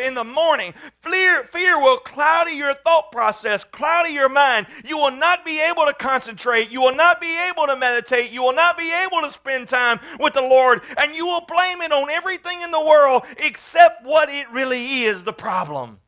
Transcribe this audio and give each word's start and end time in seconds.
in 0.00 0.14
the 0.14 0.24
morning. 0.24 0.74
Fear, 1.02 1.44
fear 1.44 1.78
will 1.80 1.98
cloudy 1.98 2.52
your 2.52 2.74
thought 2.74 3.12
process, 3.12 3.64
cloudy 3.64 4.12
your 4.12 4.28
mind. 4.28 4.66
You 4.84 4.96
will 4.96 5.10
not 5.10 5.44
be 5.44 5.60
able 5.60 5.84
to 5.86 5.94
concentrate. 5.94 6.70
You 6.70 6.80
will 6.80 6.94
not 6.94 7.20
be 7.20 7.38
able 7.48 7.66
to 7.66 7.76
meditate. 7.76 8.30
You 8.30 8.42
will 8.42 8.54
not 8.54 8.78
be 8.78 8.92
able 9.04 9.22
to 9.22 9.30
spend 9.30 9.68
time 9.68 10.00
with 10.20 10.34
the 10.34 10.42
Lord. 10.42 10.82
And 10.96 11.14
you 11.14 11.26
will 11.26 11.44
blame 11.46 11.82
it 11.82 11.92
on 11.92 12.10
everything 12.10 12.60
in 12.62 12.70
the 12.70 12.80
world 12.80 13.24
except 13.38 14.04
what 14.04 14.30
it 14.30 14.50
really 14.50 15.02
is 15.02 15.24
the 15.24 15.32
problem. 15.32 15.98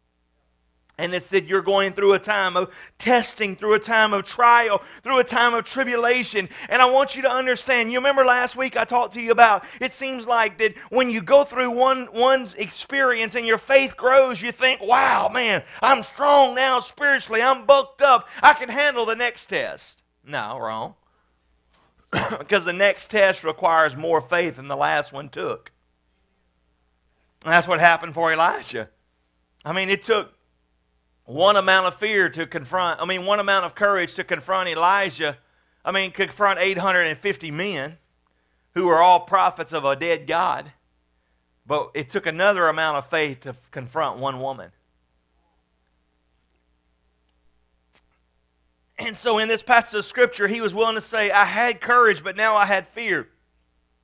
And 1.01 1.15
it 1.15 1.23
said 1.23 1.47
you're 1.47 1.63
going 1.63 1.95
through 1.95 2.13
a 2.13 2.19
time 2.19 2.57
of 2.57 2.75
testing, 2.99 3.57
through 3.57 3.75
a 3.75 3.79
time 3.79 4.13
of 4.13 4.25
trial, 4.25 4.83
through 5.03 5.19
a 5.19 5.25
time 5.25 5.55
of 5.55 5.65
tribulation. 5.65 6.49
And 6.69 6.83
I 6.83 6.85
want 6.85 7.17
you 7.17 7.23
to 7.23 7.31
understand. 7.31 7.91
You 7.91 7.99
remember 7.99 8.23
last 8.25 8.55
week 8.55 8.77
I 8.77 8.85
talked 8.85 9.15
to 9.15 9.21
you 9.23 9.33
about 9.33 9.65
it 9.81 9.93
seems 9.93 10.27
like 10.27 10.59
that 10.59 10.77
when 10.91 11.11
you 11.11 11.23
go 11.23 11.45
through 11.45 11.71
one, 11.71 12.07
one 12.13 12.49
experience 12.59 13.35
and 13.35 13.47
your 13.47 13.57
faith 13.57 13.97
grows, 13.97 14.43
you 14.43 14.53
think, 14.53 14.83
wow, 14.83 15.31
man, 15.33 15.63
I'm 15.81 16.03
strong 16.03 16.55
now 16.55 16.81
spiritually. 16.81 17.41
I'm 17.41 17.65
bulked 17.65 18.03
up. 18.03 18.29
I 18.43 18.53
can 18.53 18.69
handle 18.69 19.07
the 19.07 19.17
next 19.17 19.47
test. 19.47 20.03
No, 20.23 20.59
wrong. 20.59 20.97
because 22.39 22.67
the 22.67 22.75
next 22.75 23.11
test 23.11 23.43
requires 23.43 23.97
more 23.97 24.21
faith 24.21 24.57
than 24.57 24.69
the 24.69 24.77
last 24.77 25.15
one 25.15 25.31
took. 25.31 25.73
And 27.45 27.53
that's 27.53 27.67
what 27.67 27.81
happened 27.81 28.13
for 28.13 28.33
Elijah. 28.33 28.91
I 29.65 29.73
mean, 29.73 29.89
it 29.89 30.03
took 30.03 30.33
one 31.31 31.55
amount 31.55 31.87
of 31.87 31.95
fear 31.95 32.29
to 32.29 32.45
confront, 32.45 33.01
I 33.01 33.05
mean, 33.05 33.25
one 33.25 33.39
amount 33.39 33.65
of 33.65 33.77
courage 33.77 34.15
to 34.15 34.25
confront 34.25 34.69
Elijah, 34.69 35.39
I 35.85 35.93
mean, 35.93 36.11
confront 36.11 36.59
850 36.59 37.51
men 37.53 37.99
who 38.75 38.87
were 38.87 39.01
all 39.01 39.21
prophets 39.21 39.73
of 39.73 39.85
a 39.85 39.95
dead 39.95 40.27
God. 40.27 40.73
But 41.67 41.93
it 41.95 42.09
took 42.09 42.27
another 42.27 42.67
amount 42.67 42.99
of 42.99 43.09
faith 43.09 43.41
to 43.41 43.55
confront 43.71 44.19
one 44.19 44.41
woman. 44.41 44.73
And 48.99 49.17
so 49.17 49.39
in 49.39 49.47
this 49.47 49.63
passage 49.63 49.99
of 49.99 50.05
scripture, 50.05 50.49
he 50.49 50.61
was 50.61 50.75
willing 50.75 50.97
to 50.97 51.01
say, 51.01 51.31
I 51.31 51.45
had 51.45 51.81
courage, 51.81 52.25
but 52.25 52.37
now 52.37 52.57
I 52.57 52.67
had 52.67 52.89
fear. 52.89 53.29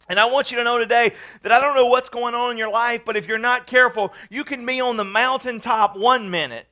And 0.08 0.20
I 0.20 0.26
want 0.26 0.52
you 0.52 0.58
to 0.58 0.64
know 0.64 0.78
today 0.78 1.12
that 1.42 1.50
I 1.50 1.60
don't 1.60 1.74
know 1.74 1.86
what's 1.86 2.08
going 2.08 2.36
on 2.36 2.52
in 2.52 2.56
your 2.56 2.70
life, 2.70 3.02
but 3.04 3.16
if 3.16 3.26
you're 3.26 3.36
not 3.36 3.66
careful, 3.66 4.14
you 4.30 4.44
can 4.44 4.64
be 4.64 4.80
on 4.80 4.96
the 4.96 5.04
mountaintop 5.04 5.96
one 5.96 6.30
minute 6.30 6.68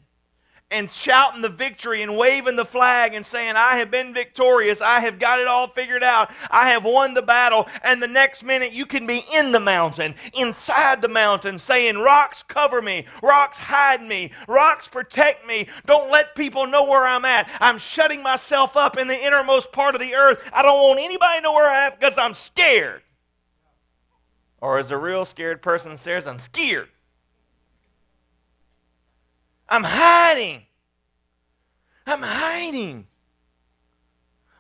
and 0.75 0.91
shouting 0.91 1.41
the 1.41 1.49
victory 1.49 2.03
and 2.03 2.17
waving 2.17 2.57
the 2.57 2.65
flag 2.65 3.15
and 3.15 3.25
saying, 3.25 3.55
I 3.57 3.77
have 3.77 3.93
been 3.93 4.13
victorious. 4.13 4.81
I 4.81 4.99
have 5.01 5.21
got 5.21 5.39
it 5.39 5.47
all 5.47 5.69
figured 5.69 6.03
out. 6.03 6.33
I 6.51 6.71
have 6.71 6.85
won 6.85 7.15
the 7.15 7.23
battle. 7.23 7.69
And 7.85 8.03
the 8.03 8.09
next 8.09 8.43
minute, 8.43 8.73
you 8.73 8.85
can 8.85 9.07
be 9.07 9.25
in 9.33 9.53
the 9.53 9.61
mountain, 9.61 10.17
inside 10.35 11.01
the 11.01 11.09
mountain, 11.09 11.61
saying, 11.61 11.99
Rocks 11.99 12.43
cover 12.43 12.83
me. 12.83 13.07
Rocks 13.23 13.57
hide 13.57 14.03
me. 14.03 14.33
Rocks 14.49 14.89
protect 14.89 15.47
me. 15.47 15.69
Don't 15.87 16.11
let 16.11 16.35
people 16.35 16.67
know 16.67 16.83
where 16.83 17.07
I'm 17.07 17.25
at. 17.25 17.49
I'm 17.61 17.79
shutting 17.79 18.21
myself 18.21 18.77
up 18.77 18.99
in 18.99 19.07
the 19.07 19.25
innermost 19.25 19.71
part 19.71 19.95
of 19.95 20.01
the 20.01 20.17
earth. 20.17 20.51
I 20.53 20.63
don't 20.63 20.83
want 20.83 20.99
anybody 20.99 21.39
to 21.39 21.43
know 21.43 21.53
where 21.53 21.71
I'm 21.71 21.93
because 21.93 22.19
I'm 22.19 22.35
scared. 22.35 23.03
Or 24.61 24.79
as 24.79 24.91
a 24.91 24.97
real 24.97 25.25
scared 25.25 25.63
person 25.63 25.97
says, 25.99 26.27
I'm 26.27 26.41
scared. 26.41 26.89
I'm 29.69 29.85
hiding. 29.85 30.64
I'm 32.07 32.23
hiding. 32.23 33.07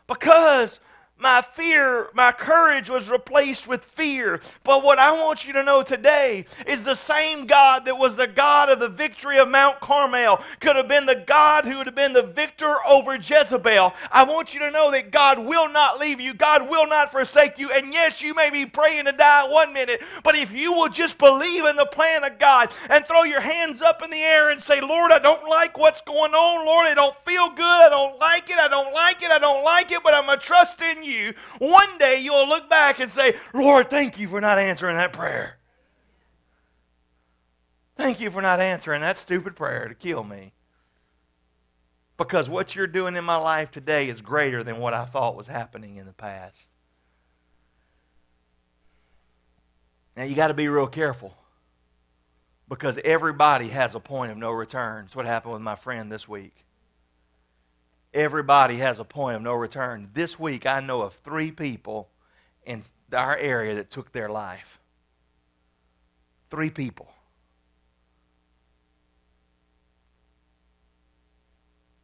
Because 0.06 0.81
my 1.19 1.43
fear, 1.43 2.09
my 2.12 2.33
courage 2.33 2.91
was 2.91 3.09
replaced 3.09 3.69
with 3.69 3.84
fear. 3.84 4.41
But 4.65 4.83
what 4.83 4.98
I 4.98 5.12
want 5.12 5.47
you 5.47 5.53
to 5.55 5.62
know 5.62 5.83
today 5.83 6.45
is 6.67 6.83
the 6.83 6.97
same 6.97 7.47
God 7.47 7.84
that 7.84 7.97
was 7.97 8.17
the 8.17 8.27
God 8.27 8.69
of 8.69 8.81
the 8.81 8.89
victory 8.89 9.39
of 9.39 9.48
Mount 9.48 9.81
Carmel 9.81 10.43
could 10.61 10.75
have 10.77 10.89
been 10.89 11.06
the 11.06 11.25
God 11.27 11.67
who 11.67 11.79
would 11.79 11.87
have 11.87 11.95
been 11.95 12.12
the 12.12 12.25
victor 12.25 12.77
over 12.87 13.15
Jezebel. 13.15 13.95
I 14.11 14.25
want 14.25 14.55
you 14.55 14.61
to 14.61 14.71
know 14.73 14.91
that 14.91 15.12
God 15.12 15.39
will 15.39 15.69
not 15.69 16.01
leave 16.01 16.21
you, 16.21 16.34
God 16.34 16.69
will 16.69 16.87
not 16.87 17.12
forsake 17.12 17.59
you. 17.59 17.71
And 17.71 17.93
yes, 17.93 18.21
you 18.21 18.34
may 18.34 18.50
be 18.50 18.67
praying 18.67 19.05
to 19.05 19.12
die 19.12 19.49
one 19.49 19.72
minute, 19.72 20.03
but 20.25 20.37
if 20.37 20.50
you 20.50 20.72
will 20.72 20.88
just 20.88 21.19
believe 21.19 21.65
in 21.65 21.77
the 21.77 21.87
plan 21.87 22.25
of 22.25 22.38
God 22.41 22.72
and 22.91 23.06
throw 23.06 23.22
your 23.22 23.41
hands 23.41 23.83
up 23.83 24.03
in 24.03 24.11
the 24.11 24.21
air 24.21 24.50
and 24.50 24.61
say, 24.61 24.81
Lord, 24.81 25.12
I 25.12 25.21
don't 25.21 25.49
like 25.49 25.78
what's 25.78 26.00
going 26.00 26.33
on. 26.34 26.67
Lord, 26.67 26.87
I 26.87 26.94
don't 26.94 27.19
feel 27.21 27.50
good. 27.50 27.62
I 27.62 27.88
don't 27.88 28.19
like 28.19 28.50
it. 28.50 28.59
I 28.59 28.69
don't 28.69 28.93
like 28.93 29.22
it. 29.22 29.31
I 29.31 29.38
don't 29.38 29.62
like 29.62 29.93
it, 29.93 30.03
but 30.03 30.12
I'm 30.12 30.27
going 30.27 30.41
to 30.41 30.44
trust 30.44 30.81
in 30.81 31.03
you, 31.03 31.03
one 31.59 31.98
day 31.98 32.20
you'll 32.20 32.48
look 32.48 32.69
back 32.69 33.00
and 33.00 33.10
say, 33.10 33.34
Lord, 33.53 33.91
thank 33.91 34.19
you 34.19 34.28
for 34.28 34.41
not 34.41 34.59
answering 34.59 34.97
that 34.97 35.12
prayer. 35.12 35.59
Thank 37.97 38.20
you 38.20 38.31
for 38.31 38.42
not 38.42 38.60
answering 38.60 39.03
that 39.03 39.19
stupid 39.19 39.56
prayer 39.56 39.88
to 39.88 39.94
kill 39.94 40.25
me. 40.25 40.53
Because 42.16 42.48
what 42.48 42.75
you're 42.75 42.87
doing 42.87 43.16
in 43.16 43.25
my 43.25 43.37
life 43.37 43.70
today 43.70 44.09
is 44.09 44.20
greater 44.20 44.62
than 44.62 44.78
what 44.78 44.94
I 44.94 45.04
thought 45.04 45.37
was 45.37 45.47
happening 45.47 45.97
in 45.97 46.06
the 46.06 46.12
past. 46.12 46.69
Now, 50.16 50.22
you 50.25 50.37
got 50.37 50.48
to 50.48 50.54
be 50.54 50.69
real 50.69 50.87
careful 50.87 51.37
because 52.69 52.98
everybody 53.04 53.69
has 53.69 53.94
a 53.94 54.00
point 54.00 54.31
of 54.31 54.38
no 54.38 54.50
return. 54.50 55.04
That's 55.04 55.16
what 55.16 55.26
happened 55.26 55.54
with 55.54 55.62
my 55.62 55.75
friend 55.75 56.10
this 56.10 56.28
week. 56.28 56.63
Everybody 58.14 58.76
has 58.76 59.00
a 59.00 59.04
point 59.04 59.34
of 59.34 59.42
no 59.42 59.54
return. 59.54 60.08
This 60.14 60.38
week, 60.38 60.66
I 60.66 60.78
know 60.78 61.02
of 61.02 61.14
three 61.14 61.50
people 61.50 62.10
in 62.64 62.80
our 63.12 63.36
area 63.36 63.75
that 63.75 63.91
took 63.91 64.12
their 64.12 64.28
life. 64.28 64.78
Three 66.48 66.70
people. 66.70 67.08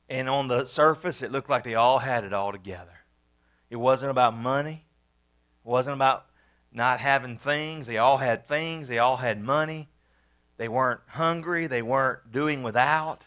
And 0.08 0.28
on 0.28 0.48
the 0.48 0.64
surface, 0.64 1.22
it 1.22 1.30
looked 1.30 1.48
like 1.48 1.62
they 1.62 1.76
all 1.76 2.00
had 2.00 2.24
it 2.24 2.32
all 2.32 2.50
together. 2.50 2.98
It 3.70 3.76
wasn't 3.76 4.10
about 4.10 4.36
money, 4.36 4.84
it 5.64 5.68
wasn't 5.68 5.94
about 5.94 6.26
not 6.72 6.98
having 6.98 7.38
things. 7.38 7.86
They 7.86 7.98
all 7.98 8.16
had 8.16 8.48
things, 8.48 8.88
they 8.88 8.98
all 8.98 9.18
had 9.18 9.40
money. 9.40 9.88
They 10.56 10.68
weren't 10.68 11.00
hungry, 11.06 11.68
they 11.68 11.82
weren't 11.82 12.32
doing 12.32 12.64
without 12.64 13.26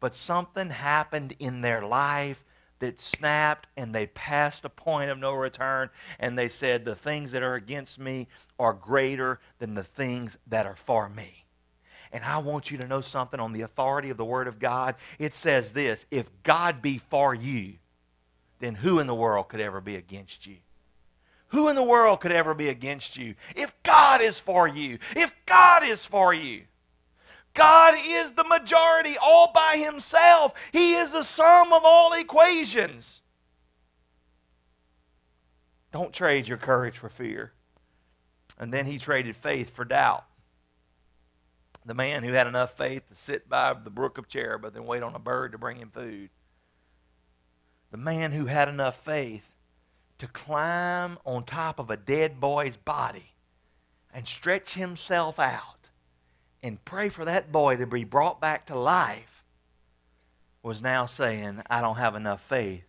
but 0.00 0.14
something 0.14 0.70
happened 0.70 1.34
in 1.38 1.60
their 1.60 1.84
life 1.84 2.44
that 2.78 3.00
snapped 3.00 3.68
and 3.76 3.94
they 3.94 4.06
passed 4.06 4.64
a 4.64 4.68
point 4.68 5.10
of 5.10 5.18
no 5.18 5.32
return 5.32 5.90
and 6.18 6.38
they 6.38 6.48
said, 6.48 6.84
The 6.84 6.94
things 6.94 7.32
that 7.32 7.42
are 7.42 7.54
against 7.54 7.98
me 7.98 8.28
are 8.58 8.72
greater 8.72 9.40
than 9.58 9.74
the 9.74 9.84
things 9.84 10.36
that 10.46 10.66
are 10.66 10.76
for 10.76 11.08
me. 11.08 11.44
And 12.12 12.24
I 12.24 12.38
want 12.38 12.70
you 12.70 12.78
to 12.78 12.86
know 12.86 13.00
something 13.00 13.40
on 13.40 13.52
the 13.52 13.62
authority 13.62 14.10
of 14.10 14.16
the 14.16 14.24
Word 14.24 14.48
of 14.48 14.58
God. 14.58 14.94
It 15.18 15.34
says 15.34 15.72
this 15.72 16.06
if 16.10 16.30
God 16.42 16.80
be 16.80 16.98
for 16.98 17.34
you, 17.34 17.74
then 18.60 18.76
who 18.76 18.98
in 18.98 19.06
the 19.06 19.14
world 19.14 19.48
could 19.48 19.60
ever 19.60 19.80
be 19.80 19.96
against 19.96 20.46
you? 20.46 20.56
Who 21.48 21.68
in 21.68 21.76
the 21.76 21.82
world 21.82 22.20
could 22.20 22.32
ever 22.32 22.54
be 22.54 22.68
against 22.68 23.16
you? 23.16 23.34
If 23.56 23.74
God 23.82 24.20
is 24.20 24.38
for 24.38 24.68
you, 24.68 24.98
if 25.16 25.34
God 25.46 25.82
is 25.82 26.04
for 26.04 26.32
you. 26.32 26.64
God 27.54 27.94
is 28.06 28.32
the 28.32 28.44
majority 28.44 29.16
all 29.20 29.50
by 29.52 29.76
himself. 29.76 30.54
He 30.72 30.94
is 30.94 31.12
the 31.12 31.22
sum 31.22 31.72
of 31.72 31.82
all 31.84 32.12
equations. 32.12 33.20
Don't 35.92 36.12
trade 36.12 36.46
your 36.46 36.58
courage 36.58 36.98
for 36.98 37.08
fear. 37.08 37.52
And 38.58 38.72
then 38.72 38.86
he 38.86 38.98
traded 38.98 39.36
faith 39.36 39.70
for 39.74 39.84
doubt. 39.84 40.24
The 41.84 41.94
man 41.94 42.22
who 42.22 42.32
had 42.32 42.46
enough 42.46 42.76
faith 42.76 43.08
to 43.08 43.14
sit 43.14 43.48
by 43.48 43.72
the 43.72 43.90
brook 43.90 44.18
of 44.18 44.28
Cherith 44.28 44.76
and 44.76 44.86
wait 44.86 45.02
on 45.02 45.14
a 45.14 45.18
bird 45.18 45.52
to 45.52 45.58
bring 45.58 45.78
him 45.78 45.90
food. 45.90 46.30
The 47.90 47.96
man 47.96 48.32
who 48.32 48.46
had 48.46 48.68
enough 48.68 49.02
faith 49.02 49.50
to 50.18 50.26
climb 50.26 51.18
on 51.24 51.44
top 51.44 51.78
of 51.78 51.90
a 51.90 51.96
dead 51.96 52.40
boy's 52.40 52.76
body 52.76 53.32
and 54.12 54.26
stretch 54.26 54.74
himself 54.74 55.38
out 55.38 55.77
and 56.62 56.84
pray 56.84 57.08
for 57.08 57.24
that 57.24 57.52
boy 57.52 57.76
to 57.76 57.86
be 57.86 58.04
brought 58.04 58.40
back 58.40 58.66
to 58.66 58.78
life 58.78 59.44
was 60.62 60.82
now 60.82 61.06
saying, 61.06 61.62
I 61.70 61.80
don't 61.80 61.96
have 61.96 62.14
enough 62.14 62.40
faith 62.40 62.84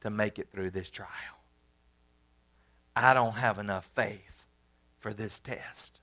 to 0.00 0.10
make 0.10 0.38
it 0.38 0.48
through 0.50 0.70
this 0.70 0.90
trial. 0.90 1.08
I 2.94 3.14
don't 3.14 3.36
have 3.36 3.58
enough 3.58 3.88
faith 3.94 4.44
for 4.98 5.12
this 5.12 5.38
test. 5.38 6.00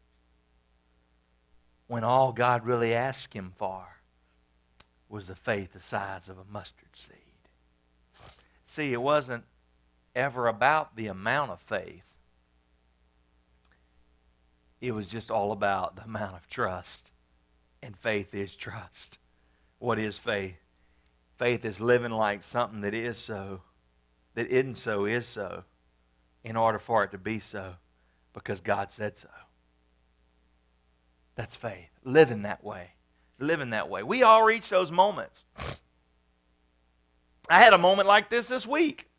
When 1.87 2.03
all 2.03 2.31
God 2.31 2.65
really 2.65 2.93
asked 2.93 3.33
him 3.33 3.51
for 3.55 3.99
was 5.09 5.27
the 5.27 5.35
faith 5.35 5.73
the 5.73 5.79
size 5.79 6.29
of 6.29 6.37
a 6.37 6.51
mustard 6.51 6.95
seed. 6.95 7.17
See, 8.65 8.93
it 8.93 9.01
wasn't 9.01 9.43
ever 10.15 10.47
about 10.47 10.95
the 10.95 11.07
amount 11.07 11.51
of 11.51 11.59
faith 11.59 12.12
it 14.83 14.93
was 14.93 15.07
just 15.07 15.31
all 15.31 15.53
about 15.53 15.95
the 15.95 16.03
amount 16.03 16.35
of 16.35 16.49
trust. 16.49 17.09
And 17.81 17.97
faith 17.97 18.35
is 18.35 18.53
trust. 18.53 19.17
What 19.79 19.97
is 19.97 20.17
faith? 20.17 20.57
Faith 21.37 21.63
is 21.63 21.79
living 21.79 22.11
like 22.11 22.43
something 22.43 22.81
that 22.81 22.93
is 22.93 23.17
so, 23.17 23.61
that 24.35 24.47
isn't 24.47 24.75
so, 24.75 25.05
is 25.05 25.25
so, 25.25 25.63
in 26.43 26.57
order 26.57 26.79
for 26.79 27.03
it 27.03 27.11
to 27.11 27.17
be 27.17 27.39
so, 27.39 27.75
because 28.33 28.59
God 28.59 28.91
said 28.91 29.15
so. 29.15 29.29
That's 31.35 31.55
faith. 31.55 31.89
Living 32.03 32.41
that 32.41 32.61
way. 32.61 32.91
Living 33.39 33.69
that 33.69 33.89
way. 33.89 34.03
We 34.03 34.21
all 34.21 34.43
reach 34.43 34.69
those 34.69 34.91
moments. 34.91 35.45
I 37.49 37.59
had 37.59 37.73
a 37.73 37.77
moment 37.77 38.07
like 38.07 38.29
this 38.29 38.49
this 38.49 38.67
week. 38.67 39.09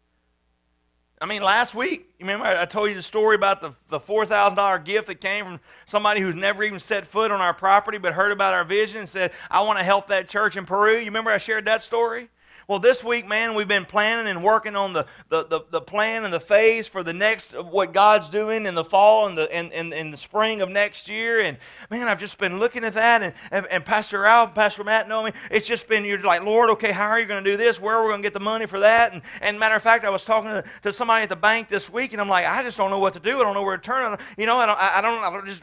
I 1.20 1.26
mean, 1.26 1.42
last 1.42 1.74
week, 1.74 2.08
you 2.18 2.26
remember 2.26 2.46
I 2.46 2.64
told 2.64 2.90
you 2.90 2.94
the 2.94 3.02
story 3.02 3.36
about 3.36 3.60
the, 3.60 3.72
the 3.88 4.00
$4,000 4.00 4.84
gift 4.84 5.06
that 5.06 5.20
came 5.20 5.44
from 5.44 5.60
somebody 5.86 6.20
who's 6.20 6.34
never 6.34 6.62
even 6.64 6.80
set 6.80 7.06
foot 7.06 7.30
on 7.30 7.40
our 7.40 7.54
property 7.54 7.98
but 7.98 8.12
heard 8.12 8.32
about 8.32 8.52
our 8.52 8.64
vision 8.64 8.98
and 8.98 9.08
said, 9.08 9.32
I 9.50 9.62
want 9.62 9.78
to 9.78 9.84
help 9.84 10.08
that 10.08 10.28
church 10.28 10.56
in 10.56 10.66
Peru. 10.66 10.98
You 10.98 11.06
remember 11.06 11.30
I 11.30 11.38
shared 11.38 11.66
that 11.66 11.82
story? 11.82 12.28
Well, 12.66 12.78
this 12.78 13.04
week, 13.04 13.26
man, 13.28 13.54
we've 13.54 13.68
been 13.68 13.84
planning 13.84 14.26
and 14.26 14.42
working 14.42 14.74
on 14.74 14.94
the, 14.94 15.06
the, 15.28 15.44
the, 15.44 15.60
the, 15.70 15.80
plan 15.82 16.24
and 16.24 16.32
the 16.32 16.40
phase 16.40 16.88
for 16.88 17.02
the 17.02 17.12
next, 17.12 17.52
what 17.52 17.92
God's 17.92 18.30
doing 18.30 18.64
in 18.64 18.74
the 18.74 18.84
fall 18.84 19.26
and 19.26 19.36
the, 19.36 19.52
and, 19.52 19.70
and, 19.72 19.92
and 19.92 20.10
the 20.10 20.16
spring 20.16 20.62
of 20.62 20.70
next 20.70 21.06
year. 21.06 21.40
And, 21.40 21.58
man, 21.90 22.08
I've 22.08 22.18
just 22.18 22.38
been 22.38 22.58
looking 22.58 22.82
at 22.82 22.94
that. 22.94 23.22
And, 23.22 23.34
and, 23.50 23.66
and 23.70 23.84
Pastor 23.84 24.20
Ralph, 24.20 24.54
Pastor 24.54 24.82
Matt 24.82 25.08
know 25.08 25.22
me. 25.22 25.32
It's 25.50 25.66
just 25.66 25.88
been, 25.88 26.06
you're 26.06 26.22
like, 26.22 26.42
Lord, 26.42 26.70
okay, 26.70 26.90
how 26.90 27.08
are 27.08 27.20
you 27.20 27.26
going 27.26 27.44
to 27.44 27.50
do 27.50 27.58
this? 27.58 27.78
Where 27.78 27.96
are 27.96 28.04
we 28.04 28.10
going 28.10 28.22
to 28.22 28.26
get 28.26 28.34
the 28.34 28.40
money 28.40 28.64
for 28.64 28.80
that? 28.80 29.12
And, 29.12 29.20
and 29.42 29.58
matter 29.58 29.76
of 29.76 29.82
fact, 29.82 30.06
I 30.06 30.10
was 30.10 30.24
talking 30.24 30.50
to, 30.50 30.64
to 30.84 30.92
somebody 30.92 31.24
at 31.24 31.28
the 31.28 31.36
bank 31.36 31.68
this 31.68 31.90
week, 31.90 32.12
and 32.12 32.20
I'm 32.20 32.30
like, 32.30 32.46
I 32.46 32.62
just 32.62 32.78
don't 32.78 32.90
know 32.90 32.98
what 32.98 33.12
to 33.12 33.20
do. 33.20 33.40
I 33.40 33.42
don't 33.42 33.54
know 33.54 33.62
where 33.62 33.76
to 33.76 33.82
turn. 33.82 34.16
You 34.38 34.46
know, 34.46 34.56
I 34.56 34.64
don't, 34.64 34.80
I 34.80 35.00
don't, 35.02 35.22
I 35.22 35.30
don't 35.30 35.46
just, 35.46 35.62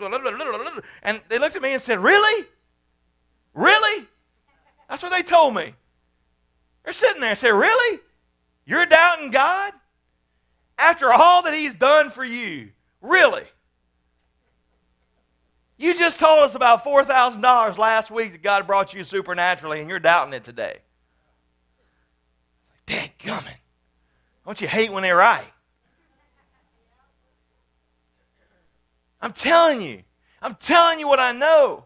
and 1.04 1.22
they 1.30 1.40
looked 1.40 1.56
at 1.56 1.62
me 1.64 1.74
and 1.74 1.82
said, 1.82 2.00
Really? 2.00 2.48
Really? 3.54 4.08
That's 4.90 5.04
what 5.04 5.12
they 5.12 5.24
told 5.24 5.56
me. 5.56 5.74
They're 6.84 6.94
sitting 6.94 7.22
there 7.22 7.32
and 7.32 7.40
say, 7.40 7.52
Really? 7.52 8.00
You're 8.66 8.86
doubting 8.86 9.32
God? 9.32 9.74
After 10.78 11.12
all 11.12 11.44
that 11.44 11.54
He's 11.54 11.76
done 11.76 12.10
for 12.10 12.24
you? 12.24 12.72
Really? 13.02 13.44
You 15.78 15.96
just 15.96 16.20
told 16.20 16.44
us 16.44 16.54
about 16.54 16.84
$4,000 16.86 17.78
last 17.78 18.12
week 18.12 18.34
that 18.34 18.44
God 18.44 18.68
brought 18.68 18.94
you 18.94 19.04
supernaturally, 19.04 19.80
and 19.80 19.90
you're 19.90 20.00
doubting 20.00 20.34
it 20.34 20.44
today. 20.44 20.78
Dad 22.86 23.12
gumming. 23.24 23.56
Don't 24.46 24.62
you 24.62 24.68
hate 24.68 24.92
when 24.92 25.02
they're 25.02 25.16
right? 25.16 25.46
I'm 29.22 29.34
telling 29.34 29.82
you. 29.82 30.04
I'm 30.42 30.56
telling 30.56 31.00
you 31.00 31.08
what 31.08 31.20
I 31.20 31.32
know 31.32 31.86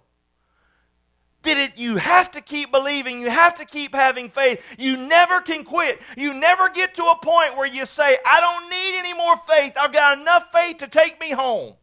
that 1.46 1.58
it, 1.58 1.78
you 1.78 1.98
have 1.98 2.32
to 2.32 2.42
keep 2.42 2.72
believing, 2.72 3.22
you 3.22 3.30
have 3.30 3.56
to 3.56 3.66
keep 3.66 3.96
having 3.96 4.30
faith. 4.30 4.62
You 4.78 4.98
never 4.98 5.42
can 5.42 5.64
quit. 5.64 6.02
You 6.18 6.34
never 6.34 6.70
get 6.70 6.96
to 6.96 7.04
a 7.04 7.18
point 7.22 7.58
where 7.58 7.68
you 7.68 7.86
say, 7.86 8.18
I 8.26 8.40
don't 8.40 8.70
need 8.70 9.00
any 9.00 9.14
more 9.14 9.36
faith. 9.48 9.74
I've 9.80 9.94
got 9.94 10.20
enough 10.20 10.52
faith 10.52 10.78
to 10.78 10.88
take 10.88 11.20
me 11.20 11.32
home. 11.32 11.74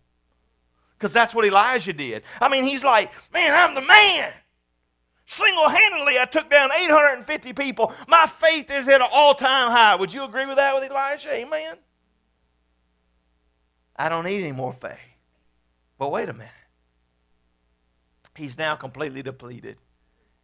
Because 0.99 1.13
that's 1.13 1.35
what 1.35 1.45
Elijah 1.45 1.93
did. 1.93 2.23
I 2.41 2.49
mean, 2.49 2.63
he's 2.65 2.85
like, 2.85 3.11
man, 3.33 3.53
I'm 3.55 3.75
the 3.75 3.81
man. 3.81 4.33
Single 5.27 5.69
handedly, 5.69 6.19
I 6.19 6.27
took 6.27 6.51
down 6.51 6.71
850 6.73 7.55
people. 7.55 7.93
My 8.07 8.27
faith 8.27 8.71
is 8.71 8.87
at 8.89 9.01
an 9.01 9.09
all 9.11 9.35
time 9.35 9.71
high. 9.71 9.97
Would 9.97 10.13
you 10.13 10.25
agree 10.25 10.47
with 10.47 10.57
that 10.57 10.75
with 10.75 10.89
Elijah? 10.89 11.33
Amen. 11.33 11.77
I 13.97 14.09
don't 14.09 14.25
need 14.25 14.43
any 14.43 14.53
more 14.53 14.73
faith. 14.73 14.99
But 15.99 16.11
wait 16.11 16.29
a 16.29 16.33
minute. 16.33 16.51
He's 18.35 18.57
now 18.57 18.77
completely 18.77 19.23
depleted, 19.23 19.77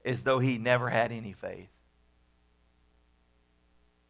as 0.04 0.22
though 0.24 0.38
he 0.38 0.58
never 0.58 0.90
had 0.90 1.10
any 1.10 1.32
faith. 1.32 1.70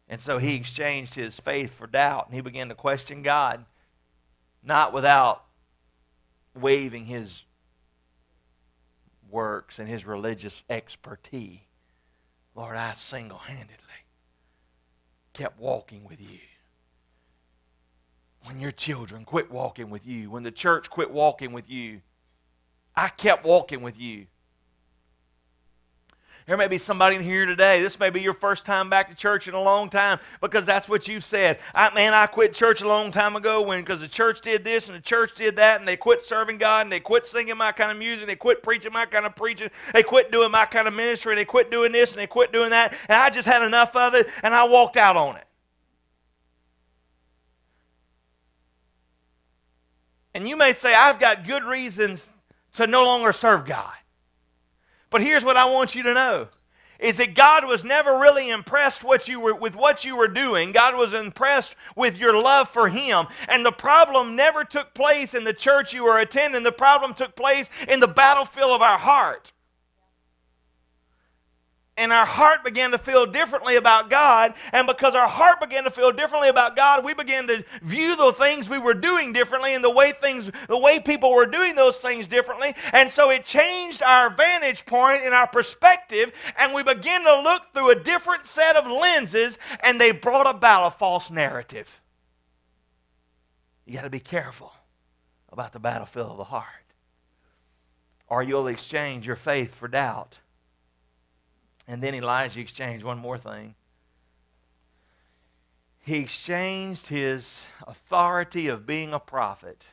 And 0.07 0.19
so 0.19 0.37
he 0.39 0.55
exchanged 0.55 1.15
his 1.15 1.39
faith 1.39 1.73
for 1.73 1.87
doubt, 1.87 2.25
and 2.25 2.35
he 2.35 2.41
began 2.41 2.69
to 2.69 2.75
question 2.75 3.21
God, 3.21 3.65
not 4.63 4.91
without 4.91 5.45
waiving 6.55 7.05
his 7.05 7.43
works 9.29 9.79
and 9.79 9.87
his 9.87 10.05
religious 10.05 10.63
expertise. 10.69 11.59
Lord, 12.55 12.75
I 12.75 12.93
single 12.95 13.37
handedly 13.37 13.75
kept 15.33 15.59
walking 15.59 16.03
with 16.03 16.19
you. 16.19 16.39
When 18.43 18.59
your 18.59 18.71
children 18.71 19.25
quit 19.25 19.51
walking 19.51 19.89
with 19.89 20.05
you, 20.05 20.31
when 20.31 20.43
the 20.43 20.51
church 20.51 20.89
quit 20.89 21.11
walking 21.11 21.53
with 21.53 21.69
you, 21.69 22.01
I 22.95 23.09
kept 23.09 23.45
walking 23.45 23.81
with 23.81 23.99
you. 23.99 24.27
There 26.49 26.57
may 26.57 26.67
be 26.67 26.79
somebody 26.79 27.15
in 27.15 27.21
here 27.21 27.45
today. 27.45 27.79
This 27.79 27.99
may 27.99 28.09
be 28.09 28.21
your 28.21 28.33
first 28.33 28.65
time 28.65 28.89
back 28.89 29.07
to 29.11 29.15
church 29.15 29.47
in 29.47 29.53
a 29.53 29.61
long 29.61 29.87
time 29.87 30.17
because 30.41 30.65
that's 30.65 30.89
what 30.89 31.07
you've 31.07 31.23
said. 31.23 31.59
I, 31.75 31.93
man, 31.93 32.15
I 32.15 32.25
quit 32.25 32.55
church 32.55 32.81
a 32.81 32.87
long 32.87 33.11
time 33.11 33.35
ago 33.35 33.61
when 33.61 33.81
because 33.81 34.01
the 34.01 34.07
church 34.07 34.41
did 34.41 34.63
this 34.63 34.87
and 34.87 34.97
the 34.97 35.01
church 35.01 35.35
did 35.35 35.57
that 35.57 35.77
and 35.77 35.87
they 35.87 35.95
quit 35.95 36.25
serving 36.25 36.57
God 36.57 36.87
and 36.87 36.91
they 36.91 36.99
quit 36.99 37.27
singing 37.27 37.55
my 37.55 37.71
kind 37.71 37.91
of 37.91 37.97
music. 37.99 38.25
They 38.25 38.35
quit 38.35 38.63
preaching 38.63 38.91
my 38.91 39.05
kind 39.05 39.27
of 39.27 39.35
preaching. 39.35 39.69
They 39.93 40.01
quit 40.01 40.31
doing 40.31 40.49
my 40.49 40.65
kind 40.65 40.87
of 40.87 40.95
ministry. 40.95 41.35
They 41.35 41.45
quit 41.45 41.69
doing 41.69 41.91
this 41.91 42.13
and 42.13 42.19
they 42.19 42.25
quit 42.25 42.51
doing 42.51 42.71
that. 42.71 42.93
And 43.07 43.21
I 43.21 43.29
just 43.29 43.47
had 43.47 43.61
enough 43.61 43.95
of 43.95 44.15
it 44.15 44.25
and 44.41 44.55
I 44.55 44.63
walked 44.63 44.97
out 44.97 45.17
on 45.17 45.35
it. 45.37 45.45
And 50.33 50.49
you 50.49 50.57
may 50.57 50.73
say, 50.73 50.95
I've 50.95 51.19
got 51.19 51.45
good 51.45 51.63
reasons 51.63 52.33
to 52.73 52.87
no 52.87 53.03
longer 53.03 53.31
serve 53.31 53.65
God. 53.65 53.93
But 55.09 55.21
here's 55.21 55.43
what 55.43 55.57
I 55.57 55.65
want 55.65 55.95
you 55.95 56.03
to 56.03 56.13
know 56.13 56.47
is 56.99 57.15
that 57.15 57.33
God 57.33 57.65
was 57.65 57.81
never 57.81 58.19
really 58.19 58.49
impressed 58.49 59.05
what 59.05 59.27
you 59.27 59.39
were, 59.39 59.55
with 59.55 59.73
what 59.73 60.03
you 60.03 60.17
were 60.17 60.27
doing. 60.27 60.73
God 60.73 60.97
was 60.97 61.13
impressed 61.13 61.73
with 61.95 62.17
your 62.17 62.35
love 62.35 62.67
for 62.67 62.89
Him. 62.89 63.25
And 63.47 63.65
the 63.65 63.71
problem 63.71 64.35
never 64.35 64.65
took 64.65 64.93
place 64.93 65.33
in 65.33 65.45
the 65.45 65.53
church 65.53 65.93
you 65.93 66.03
were 66.03 66.19
attending, 66.19 66.63
the 66.63 66.73
problem 66.73 67.13
took 67.13 67.37
place 67.37 67.69
in 67.87 68.01
the 68.01 68.07
battlefield 68.07 68.71
of 68.71 68.81
our 68.81 68.99
heart 68.99 69.53
and 71.99 72.13
our 72.13 72.25
heart 72.25 72.63
began 72.63 72.91
to 72.91 72.97
feel 72.97 73.25
differently 73.25 73.75
about 73.75 74.09
God. 74.09 74.53
And 74.71 74.87
because 74.87 75.13
our 75.13 75.27
heart 75.27 75.59
began 75.59 75.83
to 75.83 75.91
feel 75.91 76.11
differently 76.11 76.49
about 76.49 76.75
God, 76.75 77.03
we 77.03 77.13
began 77.13 77.45
to 77.47 77.63
view 77.81 78.15
the 78.15 78.31
things 78.33 78.69
we 78.69 78.79
were 78.79 78.93
doing 78.93 79.33
differently 79.33 79.75
and 79.75 79.83
the 79.83 79.89
way 79.89 80.13
things, 80.13 80.49
the 80.67 80.77
way 80.77 80.99
people 80.99 81.31
were 81.31 81.45
doing 81.45 81.75
those 81.75 81.97
things 81.97 82.27
differently. 82.27 82.73
And 82.93 83.09
so 83.09 83.29
it 83.29 83.45
changed 83.45 84.01
our 84.01 84.29
vantage 84.29 84.85
point 84.85 85.23
and 85.23 85.33
our 85.33 85.47
perspective, 85.47 86.31
and 86.57 86.73
we 86.73 86.83
began 86.83 87.23
to 87.25 87.41
look 87.41 87.73
through 87.73 87.91
a 87.91 87.95
different 87.95 88.45
set 88.45 88.75
of 88.75 88.89
lenses, 88.89 89.57
and 89.83 89.99
they 89.99 90.11
brought 90.11 90.49
about 90.49 90.87
a 90.87 90.91
false 90.91 91.29
narrative. 91.29 92.01
You 93.85 93.95
got 93.95 94.03
to 94.03 94.09
be 94.09 94.19
careful 94.19 94.71
about 95.51 95.73
the 95.73 95.79
battlefield 95.79 96.31
of 96.31 96.37
the 96.37 96.43
heart, 96.45 96.65
or 98.27 98.41
you'll 98.41 98.67
exchange 98.67 99.27
your 99.27 99.35
faith 99.35 99.75
for 99.75 99.87
doubt. 99.87 100.39
And 101.89 102.03
then 102.03 102.13
Elijah 102.13 102.59
exchanged 102.59 103.03
one 103.03 103.17
more 103.17 103.39
thing. 103.39 103.73
He 106.01 106.19
exchanged 106.19 107.07
his 107.07 107.63
authority 107.87 108.67
of 108.67 108.85
being 108.85 109.11
a 109.11 109.19
prophet. 109.19 109.87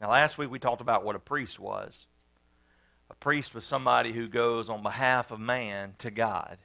Now, 0.00 0.10
last 0.10 0.38
week 0.38 0.50
we 0.50 0.58
talked 0.58 0.80
about 0.80 1.04
what 1.04 1.14
a 1.14 1.18
priest 1.18 1.60
was. 1.60 2.06
A 3.10 3.14
priest 3.14 3.54
was 3.54 3.66
somebody 3.66 4.14
who 4.14 4.28
goes 4.28 4.70
on 4.70 4.82
behalf 4.82 5.30
of 5.30 5.40
man 5.40 5.94
to 5.98 6.10
God. 6.10 6.56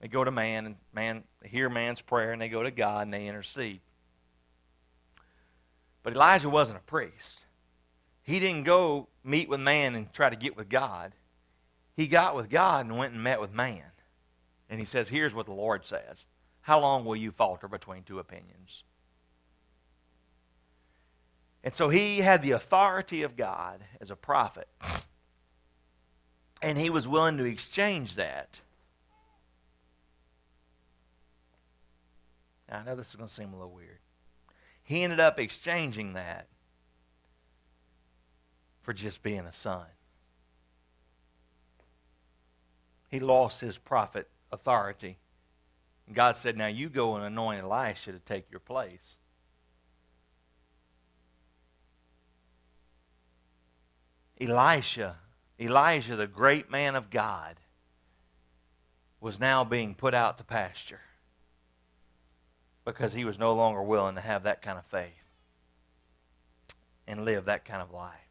They 0.00 0.08
go 0.08 0.22
to 0.22 0.30
man, 0.30 0.66
and 0.66 0.76
man 0.92 1.24
hear 1.42 1.70
man's 1.70 2.02
prayer, 2.02 2.32
and 2.32 2.42
they 2.42 2.50
go 2.50 2.62
to 2.62 2.70
God 2.70 3.04
and 3.04 3.14
they 3.14 3.26
intercede. 3.26 3.80
But 6.02 6.12
Elijah 6.12 6.50
wasn't 6.50 6.76
a 6.76 6.82
priest. 6.82 7.41
He 8.22 8.38
didn't 8.38 8.64
go 8.64 9.08
meet 9.24 9.48
with 9.48 9.60
man 9.60 9.94
and 9.94 10.12
try 10.12 10.30
to 10.30 10.36
get 10.36 10.56
with 10.56 10.68
God. 10.68 11.12
He 11.96 12.06
got 12.06 12.36
with 12.36 12.48
God 12.48 12.86
and 12.86 12.96
went 12.96 13.12
and 13.12 13.22
met 13.22 13.40
with 13.40 13.52
man. 13.52 13.84
And 14.70 14.78
he 14.80 14.86
says, 14.86 15.08
Here's 15.08 15.34
what 15.34 15.46
the 15.46 15.52
Lord 15.52 15.84
says 15.84 16.26
How 16.62 16.80
long 16.80 17.04
will 17.04 17.16
you 17.16 17.30
falter 17.30 17.68
between 17.68 18.04
two 18.04 18.18
opinions? 18.18 18.84
And 21.64 21.74
so 21.74 21.88
he 21.88 22.18
had 22.18 22.42
the 22.42 22.52
authority 22.52 23.22
of 23.22 23.36
God 23.36 23.84
as 24.00 24.10
a 24.10 24.16
prophet. 24.16 24.68
And 26.60 26.78
he 26.78 26.90
was 26.90 27.06
willing 27.06 27.36
to 27.38 27.44
exchange 27.44 28.16
that. 28.16 28.60
Now, 32.68 32.78
I 32.78 32.84
know 32.84 32.96
this 32.96 33.10
is 33.10 33.16
going 33.16 33.28
to 33.28 33.34
seem 33.34 33.52
a 33.52 33.56
little 33.56 33.72
weird. 33.72 33.98
He 34.82 35.02
ended 35.02 35.20
up 35.20 35.38
exchanging 35.38 36.14
that 36.14 36.48
for 38.82 38.92
just 38.92 39.22
being 39.22 39.40
a 39.40 39.52
son. 39.52 39.86
He 43.08 43.20
lost 43.20 43.60
his 43.60 43.78
prophet 43.78 44.28
authority. 44.50 45.18
And 46.06 46.16
God 46.16 46.36
said, 46.36 46.56
Now 46.56 46.66
you 46.66 46.88
go 46.88 47.14
and 47.16 47.24
anoint 47.24 47.62
Elisha 47.62 48.12
to 48.12 48.18
take 48.18 48.50
your 48.50 48.60
place. 48.60 49.16
Elisha, 54.40 55.16
Elijah, 55.60 56.16
the 56.16 56.26
great 56.26 56.70
man 56.70 56.96
of 56.96 57.10
God, 57.10 57.60
was 59.20 59.38
now 59.38 59.62
being 59.62 59.94
put 59.94 60.14
out 60.14 60.36
to 60.38 60.44
pasture 60.44 61.00
because 62.84 63.12
he 63.12 63.24
was 63.24 63.38
no 63.38 63.54
longer 63.54 63.82
willing 63.82 64.16
to 64.16 64.20
have 64.20 64.42
that 64.42 64.62
kind 64.62 64.78
of 64.78 64.84
faith. 64.84 65.12
and 67.06 67.24
live 67.24 67.46
that 67.46 67.64
kind 67.64 67.82
of 67.82 67.90
life. 67.92 68.21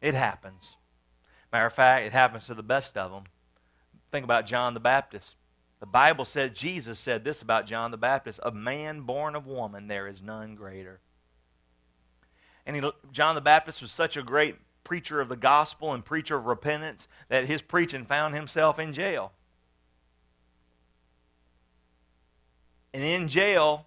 It 0.00 0.14
happens. 0.14 0.76
Matter 1.52 1.66
of 1.66 1.72
fact, 1.72 2.06
it 2.06 2.12
happens 2.12 2.46
to 2.46 2.54
the 2.54 2.62
best 2.62 2.96
of 2.96 3.10
them. 3.10 3.24
Think 4.10 4.24
about 4.24 4.46
John 4.46 4.74
the 4.74 4.80
Baptist. 4.80 5.36
The 5.80 5.86
Bible 5.86 6.24
said, 6.24 6.54
Jesus 6.54 6.98
said 6.98 7.24
this 7.24 7.42
about 7.42 7.66
John 7.66 7.90
the 7.90 7.96
Baptist 7.96 8.40
A 8.42 8.50
man 8.50 9.02
born 9.02 9.34
of 9.34 9.46
woman, 9.46 9.88
there 9.88 10.06
is 10.06 10.22
none 10.22 10.54
greater. 10.54 11.00
And 12.66 12.76
he, 12.76 12.90
John 13.10 13.34
the 13.34 13.40
Baptist 13.40 13.80
was 13.80 13.90
such 13.90 14.16
a 14.16 14.22
great 14.22 14.56
preacher 14.84 15.20
of 15.20 15.28
the 15.28 15.36
gospel 15.36 15.92
and 15.92 16.04
preacher 16.04 16.36
of 16.36 16.46
repentance 16.46 17.08
that 17.28 17.46
his 17.46 17.62
preaching 17.62 18.04
found 18.04 18.34
himself 18.34 18.78
in 18.78 18.92
jail. 18.92 19.32
And 22.92 23.02
in 23.02 23.28
jail, 23.28 23.86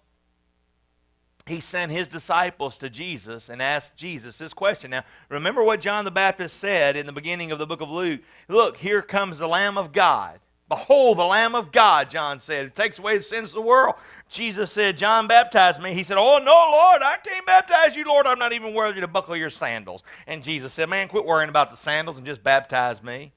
he 1.46 1.60
sent 1.60 1.92
his 1.92 2.08
disciples 2.08 2.78
to 2.78 2.88
Jesus 2.88 3.50
and 3.50 3.60
asked 3.60 3.96
Jesus 3.96 4.38
this 4.38 4.54
question. 4.54 4.90
Now, 4.90 5.04
remember 5.28 5.62
what 5.62 5.80
John 5.80 6.04
the 6.04 6.10
Baptist 6.10 6.58
said 6.58 6.96
in 6.96 7.04
the 7.04 7.12
beginning 7.12 7.52
of 7.52 7.58
the 7.58 7.66
book 7.66 7.82
of 7.82 7.90
Luke. 7.90 8.22
Look, 8.48 8.78
here 8.78 9.02
comes 9.02 9.38
the 9.38 9.46
Lamb 9.46 9.76
of 9.76 9.92
God. 9.92 10.40
Behold, 10.70 11.18
the 11.18 11.24
Lamb 11.24 11.54
of 11.54 11.70
God, 11.70 12.08
John 12.08 12.40
said. 12.40 12.64
It 12.64 12.74
takes 12.74 12.98
away 12.98 13.18
the 13.18 13.22
sins 13.22 13.50
of 13.50 13.56
the 13.56 13.62
world. 13.62 13.96
Jesus 14.30 14.72
said, 14.72 14.96
John 14.96 15.26
baptized 15.26 15.82
me. 15.82 15.92
He 15.92 16.02
said, 16.02 16.16
Oh, 16.16 16.38
no, 16.38 16.70
Lord, 16.72 17.02
I 17.02 17.18
can't 17.18 17.44
baptize 17.44 17.94
you, 17.94 18.04
Lord. 18.04 18.26
I'm 18.26 18.38
not 18.38 18.54
even 18.54 18.72
worthy 18.72 19.02
to 19.02 19.06
buckle 19.06 19.36
your 19.36 19.50
sandals. 19.50 20.02
And 20.26 20.42
Jesus 20.42 20.72
said, 20.72 20.88
Man, 20.88 21.08
quit 21.08 21.26
worrying 21.26 21.50
about 21.50 21.70
the 21.70 21.76
sandals 21.76 22.16
and 22.16 22.24
just 22.24 22.42
baptize 22.42 23.02
me. 23.02 23.32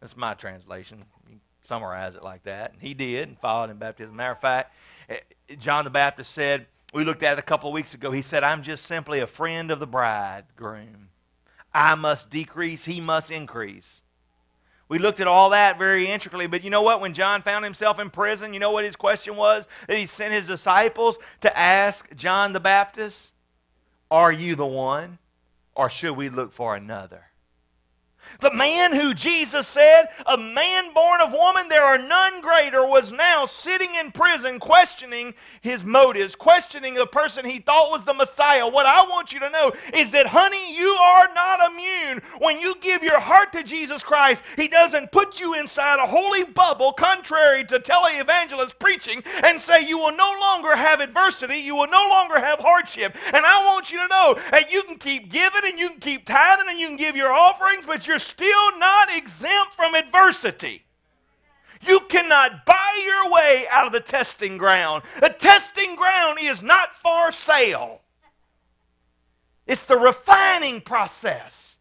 That's 0.00 0.16
my 0.16 0.34
translation. 0.34 1.04
You 1.30 1.38
summarize 1.62 2.16
it 2.16 2.24
like 2.24 2.42
that. 2.42 2.72
And 2.72 2.82
he 2.82 2.92
did 2.92 3.28
and 3.28 3.38
followed 3.38 3.70
in 3.70 3.76
baptism. 3.76 4.16
Matter 4.16 4.32
of 4.32 4.40
fact, 4.40 4.74
Eh, 5.08 5.18
John 5.58 5.84
the 5.84 5.90
Baptist 5.90 6.32
said, 6.32 6.66
we 6.92 7.04
looked 7.04 7.24
at 7.24 7.32
it 7.34 7.38
a 7.40 7.42
couple 7.42 7.68
of 7.68 7.74
weeks 7.74 7.92
ago. 7.94 8.12
He 8.12 8.22
said, 8.22 8.44
I'm 8.44 8.62
just 8.62 8.86
simply 8.86 9.20
a 9.20 9.26
friend 9.26 9.70
of 9.70 9.80
the 9.80 9.86
bridegroom. 9.86 11.08
I 11.72 11.96
must 11.96 12.30
decrease, 12.30 12.84
he 12.84 13.00
must 13.00 13.32
increase. 13.32 14.00
We 14.88 14.98
looked 14.98 15.18
at 15.18 15.26
all 15.26 15.50
that 15.50 15.76
very 15.76 16.06
intricately, 16.06 16.46
but 16.46 16.62
you 16.62 16.70
know 16.70 16.82
what? 16.82 17.00
When 17.00 17.14
John 17.14 17.42
found 17.42 17.64
himself 17.64 17.98
in 17.98 18.10
prison, 18.10 18.54
you 18.54 18.60
know 18.60 18.70
what 18.70 18.84
his 18.84 18.94
question 18.94 19.34
was? 19.34 19.66
That 19.88 19.98
he 19.98 20.06
sent 20.06 20.32
his 20.32 20.46
disciples 20.46 21.18
to 21.40 21.58
ask 21.58 22.14
John 22.14 22.52
the 22.52 22.60
Baptist, 22.60 23.32
Are 24.10 24.30
you 24.30 24.54
the 24.54 24.66
one, 24.66 25.18
or 25.74 25.90
should 25.90 26.16
we 26.16 26.28
look 26.28 26.52
for 26.52 26.76
another? 26.76 27.24
The 28.40 28.52
man 28.52 28.92
who 28.92 29.14
Jesus 29.14 29.66
said, 29.66 30.06
a 30.26 30.36
man 30.36 30.92
born 30.92 31.20
of 31.20 31.32
woman, 31.32 31.68
there 31.68 31.84
are 31.84 31.98
none 31.98 32.40
greater, 32.40 32.86
was 32.86 33.12
now 33.12 33.46
sitting 33.46 33.94
in 33.94 34.12
prison 34.12 34.58
questioning 34.58 35.34
his 35.60 35.84
motives, 35.84 36.34
questioning 36.34 36.94
the 36.94 37.06
person 37.06 37.44
he 37.44 37.58
thought 37.58 37.90
was 37.90 38.04
the 38.04 38.14
Messiah. 38.14 38.68
What 38.68 38.86
I 38.86 39.02
want 39.02 39.32
you 39.32 39.40
to 39.40 39.50
know 39.50 39.72
is 39.94 40.10
that, 40.12 40.26
honey, 40.26 40.76
you 40.76 40.88
are 40.88 41.28
not 41.34 41.70
immune. 41.70 42.22
When 42.38 42.58
you 42.58 42.74
give 42.80 43.02
your 43.02 43.20
heart 43.20 43.52
to 43.52 43.62
Jesus 43.62 44.02
Christ, 44.02 44.42
he 44.56 44.68
doesn't 44.68 45.12
put 45.12 45.40
you 45.40 45.54
inside 45.54 45.98
a 46.02 46.06
holy 46.06 46.44
bubble, 46.44 46.92
contrary 46.92 47.64
to 47.64 47.78
televangelists 47.78 48.78
preaching, 48.78 49.22
and 49.42 49.60
say 49.60 49.86
you 49.86 49.98
will 49.98 50.16
no 50.16 50.34
longer 50.40 50.76
have 50.76 51.00
adversity, 51.00 51.56
you 51.56 51.76
will 51.76 51.88
no 51.88 52.08
longer 52.10 52.38
have 52.38 52.58
hardship. 52.58 53.16
And 53.32 53.44
I 53.44 53.64
want 53.66 53.90
you 53.92 53.98
to 53.98 54.08
know 54.08 54.36
that 54.50 54.72
you 54.72 54.82
can 54.82 54.96
keep 54.96 55.30
giving 55.30 55.62
and 55.64 55.78
you 55.78 55.90
can 55.90 56.00
keep 56.00 56.26
tithing 56.26 56.68
and 56.68 56.78
you 56.78 56.88
can 56.88 56.96
give 56.96 57.16
your 57.16 57.32
offerings, 57.32 57.86
but 57.86 58.06
you're 58.06 58.13
you're 58.14 58.20
still 58.20 58.78
not 58.78 59.12
exempt 59.12 59.74
from 59.74 59.96
adversity. 59.96 60.84
You 61.84 61.98
cannot 62.08 62.64
buy 62.64 63.02
your 63.04 63.32
way 63.32 63.66
out 63.68 63.88
of 63.88 63.92
the 63.92 63.98
testing 63.98 64.56
ground. 64.56 65.02
The 65.18 65.30
testing 65.30 65.96
ground 65.96 66.38
is 66.40 66.62
not 66.62 66.94
for 66.94 67.32
sale, 67.32 68.02
it's 69.66 69.86
the 69.86 69.96
refining 69.96 70.80
process. 70.80 71.72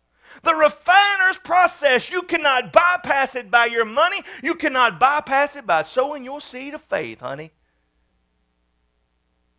The 0.42 0.56
refiner's 0.56 1.38
process, 1.38 2.10
you 2.10 2.24
cannot 2.24 2.74
bypass 2.74 3.36
it 3.36 3.52
by 3.52 3.68
your 3.68 3.86
money. 3.86 4.24
You 4.42 4.56
cannot 4.56 5.00
bypass 5.00 5.56
it 5.56 5.68
by 5.68 5.84
sowing 5.84 6.26
your 6.26 6.42
seed 6.42 6.74
of 6.74 6.82
faith, 6.82 7.20
honey. 7.20 7.52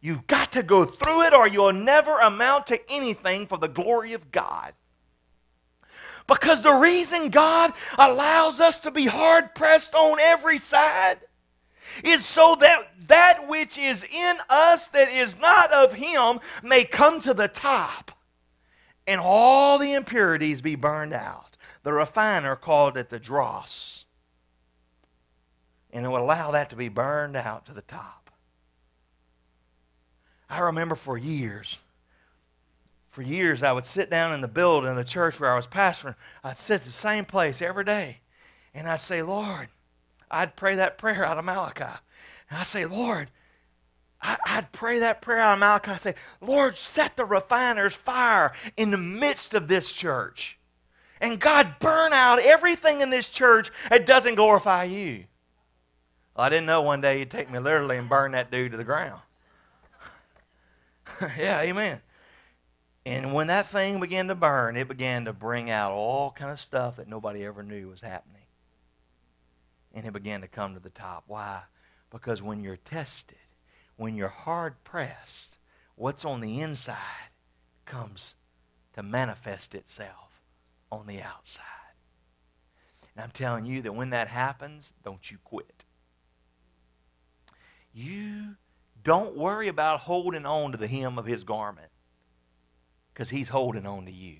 You've 0.01 0.27
got 0.27 0.51
to 0.53 0.65
go 0.65 0.85
through 0.85 1.23
it 1.23 1.33
or 1.33 1.47
you'll 1.47 1.73
never 1.73 2.19
amount 2.19 2.67
to 2.67 2.81
anything 2.91 3.47
for 3.47 3.57
the 3.57 3.69
glory 3.69 4.15
of 4.15 4.33
God. 4.33 4.75
Because 6.27 6.63
the 6.63 6.73
reason 6.73 7.29
God 7.29 7.73
allows 7.99 8.61
us 8.61 8.79
to 8.81 8.91
be 8.91 9.07
hard 9.07 9.55
pressed 9.55 9.95
on 9.95 10.19
every 10.21 10.59
side 10.59 11.19
is 12.03 12.25
so 12.25 12.57
that 12.61 12.91
that 13.09 13.47
which 13.47 13.77
is 13.77 14.05
in 14.05 14.37
us 14.49 14.89
that 14.89 15.13
is 15.13 15.39
not 15.39 15.71
of 15.73 15.95
Him 15.95 16.41
may 16.63 16.85
come 16.85 17.21
to 17.21 17.35
the 17.35 17.49
top 17.49 18.13
and 19.07 19.21
all 19.21 19.79
the 19.79 19.93
impurities 19.93 20.63
be 20.63 20.77
burned 20.77 21.13
out. 21.13 21.57
The 21.83 21.93
refiner 21.93 22.57
called 22.57 22.97
it 22.97 23.11
the 23.11 23.19
dross. 23.19 24.07
And 25.93 26.07
it 26.07 26.09
would 26.09 26.23
allow 26.23 26.51
that 26.53 26.71
to 26.71 26.77
be 26.77 26.89
burned 26.89 27.37
out 27.37 27.67
to 27.67 27.75
the 27.75 27.83
top. 27.83 28.31
I 30.49 30.61
remember 30.61 30.95
for 30.95 31.19
years 31.19 31.79
for 33.15 33.23
years, 33.23 33.63
I 33.63 33.71
would 33.71 33.85
sit 33.85 34.11
down 34.11 34.33
in 34.33 34.41
the 34.41 34.49
building 34.49 34.91
in 34.91 34.97
the 34.97 35.05
church 35.05 35.39
where 35.39 35.53
I 35.53 35.55
was 35.55 35.69
pastoring. 35.69 36.17
I'd 36.43 36.57
sit 36.57 36.83
the 36.83 36.91
same 36.91 37.25
place 37.25 37.63
every 37.63 37.85
day. 37.85 38.19
And 38.75 38.89
I'd 38.89 39.01
say, 39.01 39.23
Lord, 39.23 39.69
I'd 40.29 40.57
pray 40.57 40.75
that 40.75 40.99
prayer 40.99 41.25
out 41.25 41.39
of 41.39 41.45
Malachi. 41.45 41.85
And 42.51 42.59
I'd 42.59 42.67
say, 42.67 42.87
Lord, 42.87 43.31
I'd 44.21 44.73
pray 44.73 44.99
that 44.99 45.23
prayer 45.23 45.39
out 45.39 45.53
of 45.53 45.61
Malachi. 45.61 45.93
I'd 45.93 46.01
say, 46.01 46.15
Lord, 46.41 46.77
set 46.77 47.17
the 47.17 47.25
refiner's 47.25 47.95
fire 47.95 48.53
in 48.77 48.91
the 48.91 48.99
midst 48.99 49.55
of 49.55 49.69
this 49.69 49.93
church. 49.93 50.59
And 51.21 51.39
God, 51.39 51.77
burn 51.79 52.13
out 52.13 52.41
everything 52.41 53.01
in 53.01 53.11
this 53.11 53.29
church 53.29 53.71
that 53.91 54.07
doesn't 54.07 54.35
glorify 54.35 54.85
you. 54.85 55.27
Well, 56.35 56.47
I 56.47 56.49
didn't 56.49 56.67
know 56.67 56.83
one 56.83 57.01
day 57.01 57.21
you'd 57.21 57.31
take 57.31 57.49
me 57.49 57.61
literally 57.61 57.97
and 57.97 58.09
burn 58.09 58.33
that 58.33 58.51
dude 58.51 58.73
to 58.73 58.77
the 58.77 58.83
ground. 58.83 59.21
yeah, 61.39 61.61
amen. 61.61 62.01
And 63.07 63.35
when 63.35 63.49
that 63.49 63.69
thing 63.69 64.01
began 64.01 64.29
to 64.29 64.35
burn, 64.35 64.77
it 64.77 64.89
began 64.89 65.27
to 65.27 65.33
bring 65.33 65.71
out 65.71 65.93
all 65.93 66.31
kind 66.31 66.51
of 66.51 66.61
stuff 66.61 66.97
that 66.97 67.09
nobody 67.09 67.45
ever 67.45 67.63
knew 67.63 67.89
was 67.89 68.01
happening. 68.01 68.43
And 69.93 70.07
it 70.07 70.13
began 70.13 70.41
to 70.41 70.49
come 70.49 70.75
to 70.75 70.81
the 70.81 70.91
top. 70.91 71.25
Why? 71.27 71.63
Because 72.11 72.41
when 72.41 72.63
you're 72.63 72.77
tested, 72.77 73.37
when 73.97 74.17
you're 74.17 74.29
hard 74.29 74.83
pressed, 74.85 75.59
what's 75.97 76.25
on 76.25 76.41
the 76.41 76.61
inside 76.61 77.31
comes 77.85 78.35
to 78.95 79.03
manifest 79.03 79.75
itself 79.75 80.41
on 80.91 81.07
the 81.07 81.21
outside. 81.21 81.65
And 83.15 83.23
I'm 83.23 83.31
telling 83.31 83.67
you 83.67 83.83
that 83.83 83.95
when 83.95 84.11
that 84.11 84.29
happens, 84.29 84.93
don't 85.05 85.31
you 85.31 85.39
quit. 85.45 85.85
You 87.93 88.57
don't 89.03 89.37
worry 89.37 89.69
about 89.69 90.01
holding 90.01 90.47
on 90.47 90.73
to 90.73 90.79
the 90.79 90.89
hem 90.89 91.19
of 91.19 91.27
his 91.27 91.45
garment 91.45 91.91
because 93.15 93.31
he's 93.31 93.49
holding 93.49 93.87
on 93.87 94.07
to 94.07 94.13
you. 94.13 94.39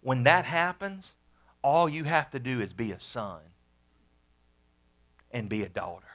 When 0.00 0.24
that 0.24 0.44
happens, 0.44 1.14
all 1.62 1.88
you 1.88 2.04
have 2.04 2.30
to 2.32 2.40
do 2.40 2.60
is 2.60 2.72
be 2.72 2.90
a 2.90 2.98
son 2.98 3.40
and 5.30 5.48
be 5.48 5.62
a 5.62 5.68
daughter 5.68 6.06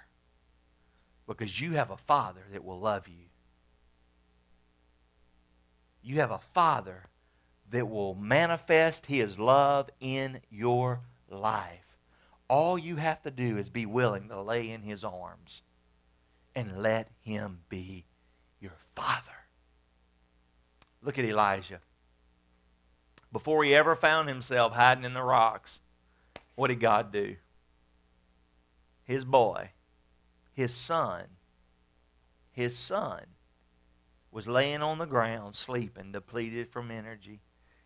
because 1.25 1.59
you 1.59 1.71
have 1.73 1.89
a 1.89 1.97
father 1.97 2.41
that 2.51 2.65
will 2.65 2.79
love 2.79 3.07
you. 3.07 3.29
You 6.03 6.17
have 6.17 6.31
a 6.31 6.39
father 6.39 7.05
that 7.71 7.89
will 7.89 8.15
manifest 8.15 9.05
his 9.05 9.39
love 9.39 9.89
in 9.99 10.41
your 10.49 11.01
life. 11.29 11.97
All 12.49 12.77
you 12.77 12.97
have 12.97 13.21
to 13.23 13.31
do 13.31 13.57
is 13.57 13.69
be 13.69 13.85
willing 13.85 14.29
to 14.29 14.41
lay 14.41 14.69
in 14.69 14.81
his 14.81 15.03
arms 15.03 15.61
and 16.55 16.81
let 16.81 17.09
him 17.21 17.59
be 17.69 18.05
your 18.59 18.77
father. 18.95 19.36
Look 21.07 21.17
at 21.17 21.23
Elijah. 21.23 21.79
Before 23.31 23.63
he 23.63 23.73
ever 23.73 23.95
found 23.95 24.27
himself 24.27 24.73
hiding 24.73 25.05
in 25.05 25.13
the 25.13 25.23
rocks, 25.23 25.79
what 26.55 26.67
did 26.67 26.81
God 26.81 27.13
do? 27.13 27.37
His 29.05 29.23
boy, 29.23 29.69
his 30.51 30.73
son, 30.73 31.27
his 32.51 32.77
son 32.77 33.21
was 34.31 34.49
laying 34.49 34.81
on 34.81 34.97
the 34.97 35.05
ground 35.05 35.55
sleeping, 35.55 36.11
depleted 36.11 36.67
from 36.67 36.91
energy, 36.91 37.39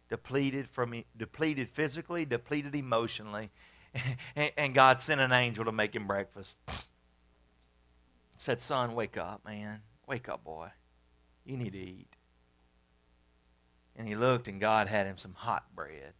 depleted 0.09 0.67
from 0.67 1.03
depleted 1.15 1.69
physically, 1.69 2.25
depleted 2.25 2.73
emotionally, 2.73 3.51
and 4.35 4.73
God 4.73 4.99
sent 4.99 5.21
an 5.21 5.31
angel 5.31 5.65
to 5.65 5.71
make 5.71 5.95
him 5.95 6.07
breakfast. 6.07 6.57
Said, 8.37 8.59
"Son, 8.61 8.95
wake 8.95 9.15
up, 9.15 9.45
man. 9.45 9.83
Wake 10.07 10.27
up, 10.27 10.43
boy. 10.43 10.69
You 11.45 11.55
need 11.55 11.73
to 11.73 11.79
eat." 11.79 12.15
And 13.95 14.07
he 14.07 14.15
looked, 14.15 14.47
and 14.47 14.59
God 14.59 14.87
had 14.87 15.05
him 15.05 15.17
some 15.17 15.33
hot 15.33 15.75
bread. 15.75 16.13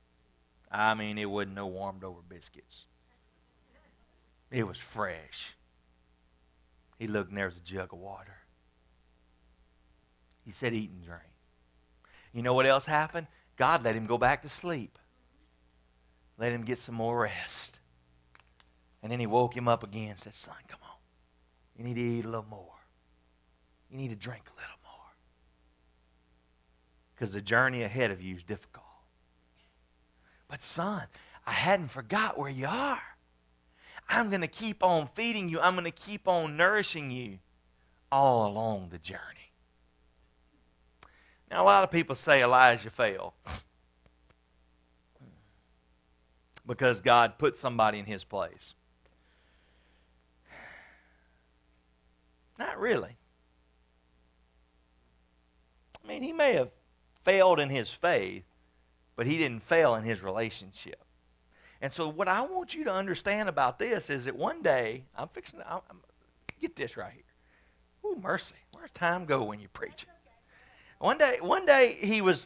I 0.71 0.93
mean, 0.93 1.17
it 1.17 1.29
wasn't 1.29 1.55
no 1.55 1.67
warmed 1.67 2.03
over 2.03 2.21
biscuits, 2.27 2.85
it 4.49 4.67
was 4.67 4.77
fresh. 4.77 5.55
He 6.97 7.07
looked, 7.07 7.29
and 7.29 7.37
there 7.37 7.47
was 7.47 7.57
a 7.57 7.61
jug 7.61 7.93
of 7.93 7.99
water. 7.99 8.37
He 10.45 10.51
said, 10.51 10.73
Eat 10.73 10.91
and 10.91 11.03
drink. 11.03 11.23
You 12.31 12.43
know 12.43 12.53
what 12.53 12.67
else 12.67 12.85
happened? 12.85 13.25
God 13.57 13.83
let 13.83 13.95
him 13.95 14.05
go 14.05 14.19
back 14.19 14.43
to 14.43 14.49
sleep. 14.49 14.99
Let 16.37 16.53
him 16.53 16.63
get 16.63 16.77
some 16.77 16.95
more 16.95 17.21
rest. 17.21 17.79
And 19.01 19.11
then 19.11 19.19
he 19.19 19.25
woke 19.25 19.55
him 19.55 19.67
up 19.67 19.83
again 19.83 20.11
and 20.11 20.19
said, 20.19 20.35
Son, 20.35 20.53
come 20.67 20.79
on. 20.83 20.97
You 21.75 21.83
need 21.83 21.95
to 21.95 22.01
eat 22.01 22.25
a 22.25 22.29
little 22.29 22.45
more. 22.47 22.67
You 23.89 23.97
need 23.97 24.09
to 24.09 24.15
drink 24.15 24.43
a 24.47 24.59
little. 24.59 24.80
Because 27.21 27.33
the 27.35 27.41
journey 27.41 27.83
ahead 27.83 28.09
of 28.09 28.19
you 28.19 28.33
is 28.33 28.41
difficult. 28.41 28.83
But, 30.47 30.59
son, 30.59 31.03
I 31.45 31.51
hadn't 31.51 31.89
forgot 31.89 32.35
where 32.35 32.49
you 32.49 32.65
are. 32.65 33.03
I'm 34.09 34.29
going 34.29 34.41
to 34.41 34.47
keep 34.47 34.83
on 34.83 35.05
feeding 35.05 35.47
you. 35.47 35.59
I'm 35.59 35.75
going 35.75 35.85
to 35.85 35.91
keep 35.91 36.27
on 36.27 36.57
nourishing 36.57 37.11
you 37.11 37.37
all 38.11 38.47
along 38.47 38.89
the 38.89 38.97
journey. 38.97 39.53
Now, 41.51 41.61
a 41.61 41.65
lot 41.65 41.83
of 41.83 41.91
people 41.91 42.15
say 42.15 42.41
Elijah 42.41 42.89
failed 42.89 43.33
because 46.65 47.01
God 47.01 47.37
put 47.37 47.55
somebody 47.55 47.99
in 47.99 48.05
his 48.05 48.23
place. 48.23 48.73
Not 52.57 52.79
really. 52.79 53.15
I 56.03 56.07
mean, 56.07 56.23
he 56.23 56.33
may 56.33 56.53
have 56.53 56.71
failed 57.23 57.59
in 57.59 57.69
his 57.69 57.89
faith, 57.89 58.43
but 59.15 59.27
he 59.27 59.37
didn't 59.37 59.63
fail 59.63 59.95
in 59.95 60.03
his 60.03 60.21
relationship. 60.21 61.03
And 61.81 61.91
so, 61.91 62.07
what 62.07 62.27
I 62.27 62.41
want 62.41 62.75
you 62.75 62.83
to 62.85 62.93
understand 62.93 63.49
about 63.49 63.79
this 63.79 64.09
is 64.09 64.25
that 64.25 64.35
one 64.35 64.61
day, 64.61 65.03
I'm 65.17 65.27
fixing 65.27 65.59
to 65.59 65.71
I'm, 65.71 65.81
get 66.61 66.75
this 66.75 66.95
right 66.95 67.13
here. 67.13 67.23
Oh, 68.03 68.15
mercy. 68.21 68.55
Where's 68.71 68.91
time 68.91 69.25
go 69.25 69.43
when 69.43 69.59
you 69.59 69.67
preach? 69.67 70.05
One 70.99 71.17
day, 71.17 71.37
one 71.41 71.65
day 71.65 71.97
he 71.99 72.21
was 72.21 72.45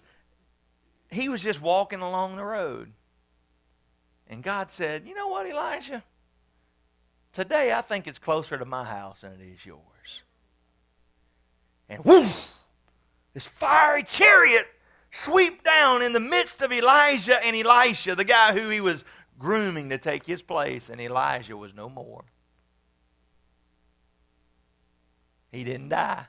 he 1.11 1.29
was 1.29 1.41
just 1.41 1.61
walking 1.61 2.01
along 2.01 2.37
the 2.37 2.43
road. 2.43 2.91
And 4.27 4.41
God 4.41 4.71
said, 4.71 5.05
You 5.05 5.13
know 5.13 5.27
what, 5.27 5.45
Elijah? 5.45 6.03
Today 7.33 7.73
I 7.73 7.81
think 7.81 8.07
it's 8.07 8.19
closer 8.19 8.57
to 8.57 8.65
my 8.65 8.85
house 8.85 9.21
than 9.21 9.33
it 9.33 9.41
is 9.41 9.65
yours. 9.65 10.21
And 11.89 12.03
woof! 12.05 12.54
This 13.35 13.45
fiery 13.45 14.01
chariot 14.03 14.65
sweep 15.11 15.61
down 15.61 16.01
in 16.01 16.13
the 16.13 16.21
midst 16.21 16.61
of 16.61 16.71
Elijah 16.71 17.37
and 17.45 17.53
Elisha, 17.55 18.15
the 18.15 18.23
guy 18.23 18.53
who 18.53 18.69
he 18.69 18.79
was 18.79 19.03
grooming 19.37 19.89
to 19.89 19.97
take 19.97 20.25
his 20.25 20.41
place, 20.41 20.89
and 20.89 21.01
Elijah 21.01 21.57
was 21.57 21.73
no 21.73 21.89
more. 21.89 22.23
He 25.51 25.65
didn't 25.65 25.89
die. 25.89 26.25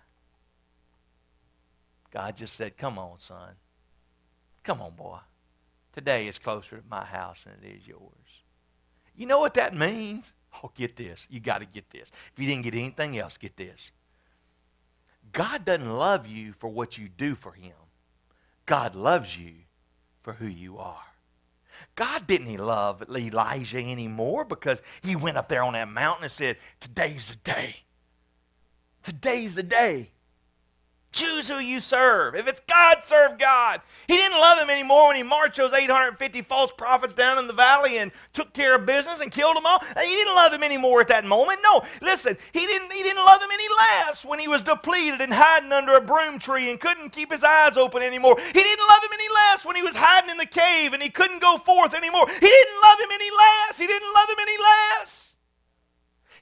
God 2.11 2.37
just 2.37 2.57
said, 2.57 2.77
Come 2.77 2.99
on, 2.99 3.21
son. 3.21 3.55
Come 4.65 4.83
on, 4.83 4.95
boy. 4.95 5.19
Today 5.93 6.27
is 6.27 6.39
closer 6.39 6.79
to 6.79 6.83
my 6.91 7.05
house 7.05 7.45
than 7.45 7.55
it 7.63 7.77
is 7.77 7.87
yours. 7.87 8.03
You 9.15 9.27
know 9.27 9.39
what 9.39 9.55
that 9.55 9.75
means? 9.75 10.35
Oh, 10.63 10.71
get 10.75 10.97
this. 10.97 11.27
You 11.29 11.39
got 11.39 11.59
to 11.59 11.67
get 11.67 11.91
this. 11.91 12.11
If 12.33 12.39
you 12.39 12.49
didn't 12.49 12.65
get 12.65 12.75
anything 12.75 13.19
else, 13.19 13.37
get 13.37 13.57
this. 13.57 13.93
God 15.37 15.67
doesn't 15.67 15.99
love 15.99 16.27
you 16.27 16.55
for 16.55 16.71
what 16.71 16.97
you 16.97 17.11
do 17.11 17.35
for 17.35 17.53
him. 17.53 17.75
God 18.65 18.95
loves 18.95 19.37
you 19.37 19.53
for 20.23 20.33
who 20.33 20.47
you 20.47 20.79
are. 20.79 21.05
God 21.95 22.27
didn't 22.27 22.57
love 22.57 23.05
Elijah 23.15 23.77
anymore 23.77 24.47
because 24.47 24.81
he 25.03 25.15
went 25.15 25.37
up 25.37 25.51
there 25.51 25.63
on 25.63 25.75
that 25.75 25.89
mountain 25.89 26.25
and 26.25 26.33
said, 26.33 26.57
Today's 26.81 27.29
the 27.29 27.37
day. 27.37 27.77
Today's 29.03 29.57
the 29.57 29.63
day. 29.63 30.11
Choose 31.17 31.49
who 31.49 31.61
you 31.61 31.81
serve. 31.81 32.35
If 32.35 32.47
it's 32.47 32.61
God, 32.61 32.99
serve 33.03 33.39
God. 33.39 33.81
He 34.07 34.19
didn't 34.19 34.39
love 34.39 34.59
him 34.59 34.69
anymore 34.69 35.07
when 35.07 35.17
he 35.17 35.23
marched 35.23 35.57
those 35.57 35.73
850 35.73 36.43
false 36.43 36.71
prophets 36.71 37.15
down 37.15 37.39
in 37.39 37.47
the 37.47 37.55
valley 37.55 37.97
and 37.97 38.13
took 38.35 38.53
care 38.53 38.75
of 38.75 38.85
business 38.85 39.21
and 39.23 39.33
killed 39.33 39.57
them 39.57 39.65
all. 39.65 39.81
He 39.81 40.11
didn't 40.11 40.35
love 40.35 40.53
him 40.53 40.63
anymore 40.63 41.01
at 41.01 41.09
that 41.09 41.25
moment. 41.25 41.61
No, 41.65 41.83
listen, 42.03 42.37
he 42.53 42.67
didn't, 42.67 42.93
he 42.93 43.03
didn't 43.03 43.25
love 43.25 43.41
him 43.41 43.49
any 43.51 43.65
less 43.79 44.27
when 44.27 44.39
he 44.39 44.47
was 44.47 44.63
depleted 44.63 45.23
and 45.23 45.33
hiding 45.33 45.73
under 45.73 45.95
a 45.95 46.03
broom 46.03 46.39
tree 46.39 46.71
and 46.71 46.79
couldn't 46.79 47.13
keep 47.13 47.33
his 47.33 47.43
eyes 47.43 47.79
open 47.79 48.03
anymore. 48.03 48.37
He 48.39 48.63
didn't 48.63 48.87
love 48.87 49.03
him 49.03 49.13
any 49.15 49.29
less 49.33 49.65
when 49.65 49.75
he 49.75 49.83
was 49.83 49.97
hiding 49.97 50.29
in 50.29 50.37
the 50.37 50.45
cave 50.45 50.93
and 50.93 51.03
he 51.03 51.09
couldn't 51.09 51.41
go 51.41 51.57
forth 51.57 51.95
anymore. 51.95 52.29
He 52.29 52.41
didn't 52.41 52.81
love 52.83 53.01
him 53.01 53.11
any 53.11 53.31
less. 53.31 53.79
He 53.79 53.87
didn't 53.87 54.13
love 54.15 54.29
him 54.29 54.37
any 54.39 54.59
less. 54.59 55.33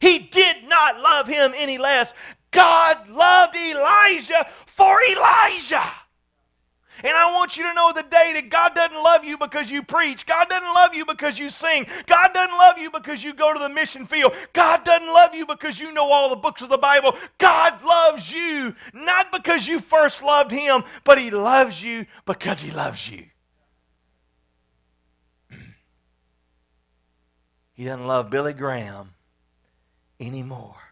He 0.00 0.18
did 0.18 0.68
not 0.68 1.00
love 1.00 1.28
him 1.28 1.52
any 1.56 1.78
less. 1.78 2.12
God 2.54 3.10
loved 3.10 3.56
Elijah 3.56 4.46
for 4.66 5.02
Elijah. 5.02 5.82
And 7.02 7.12
I 7.12 7.32
want 7.32 7.56
you 7.56 7.64
to 7.64 7.74
know 7.74 7.92
the 7.92 8.04
day 8.04 8.30
that 8.34 8.48
God 8.50 8.74
doesn't 8.76 9.02
love 9.02 9.24
you 9.24 9.36
because 9.36 9.68
you 9.68 9.82
preach. 9.82 10.24
God 10.24 10.48
doesn't 10.48 10.72
love 10.74 10.94
you 10.94 11.04
because 11.04 11.36
you 11.38 11.50
sing. 11.50 11.88
God 12.06 12.32
doesn't 12.32 12.56
love 12.56 12.78
you 12.78 12.88
because 12.88 13.24
you 13.24 13.34
go 13.34 13.52
to 13.52 13.58
the 13.58 13.68
mission 13.68 14.06
field. 14.06 14.32
God 14.52 14.84
doesn't 14.84 15.08
love 15.08 15.34
you 15.34 15.44
because 15.44 15.80
you 15.80 15.92
know 15.92 16.12
all 16.12 16.30
the 16.30 16.36
books 16.36 16.62
of 16.62 16.68
the 16.68 16.78
Bible. 16.78 17.16
God 17.38 17.82
loves 17.82 18.30
you 18.30 18.76
not 18.92 19.32
because 19.32 19.66
you 19.66 19.80
first 19.80 20.22
loved 20.22 20.52
Him, 20.52 20.84
but 21.02 21.18
He 21.18 21.30
loves 21.30 21.82
you 21.82 22.06
because 22.26 22.60
He 22.60 22.70
loves 22.70 23.10
you. 23.10 23.26
he 27.74 27.84
doesn't 27.84 28.06
love 28.06 28.30
Billy 28.30 28.52
Graham 28.52 29.14
anymore 30.20 30.83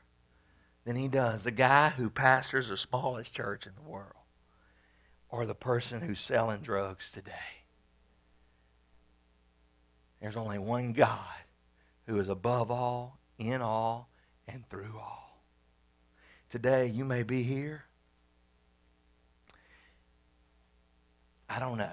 than 0.85 0.97
he 0.97 1.09
does 1.09 1.45
the 1.45 1.51
guy 1.51 1.91
who 1.91 2.11
pastors 2.11 2.69
the 2.69 2.77
smallest 2.77 3.33
church 3.33 3.67
in 3.67 3.73
the 3.75 3.89
world 3.89 4.13
or 5.29 5.47
the 5.47 5.55
person 5.55 6.03
who's 6.03 6.21
selling 6.21 6.61
drugs 6.61 7.11
today. 7.11 7.33
There's 10.21 10.37
only 10.37 10.59
one 10.59 10.93
God 10.93 11.19
who 12.07 12.19
is 12.19 12.29
above 12.29 12.71
all, 12.71 13.19
in 13.39 13.61
all, 13.61 14.09
and 14.47 14.69
through 14.69 14.99
all. 15.01 15.43
Today, 16.49 16.87
you 16.87 17.05
may 17.05 17.23
be 17.23 17.43
here. 17.43 17.85
I 21.49 21.59
don't 21.59 21.79
know. 21.79 21.93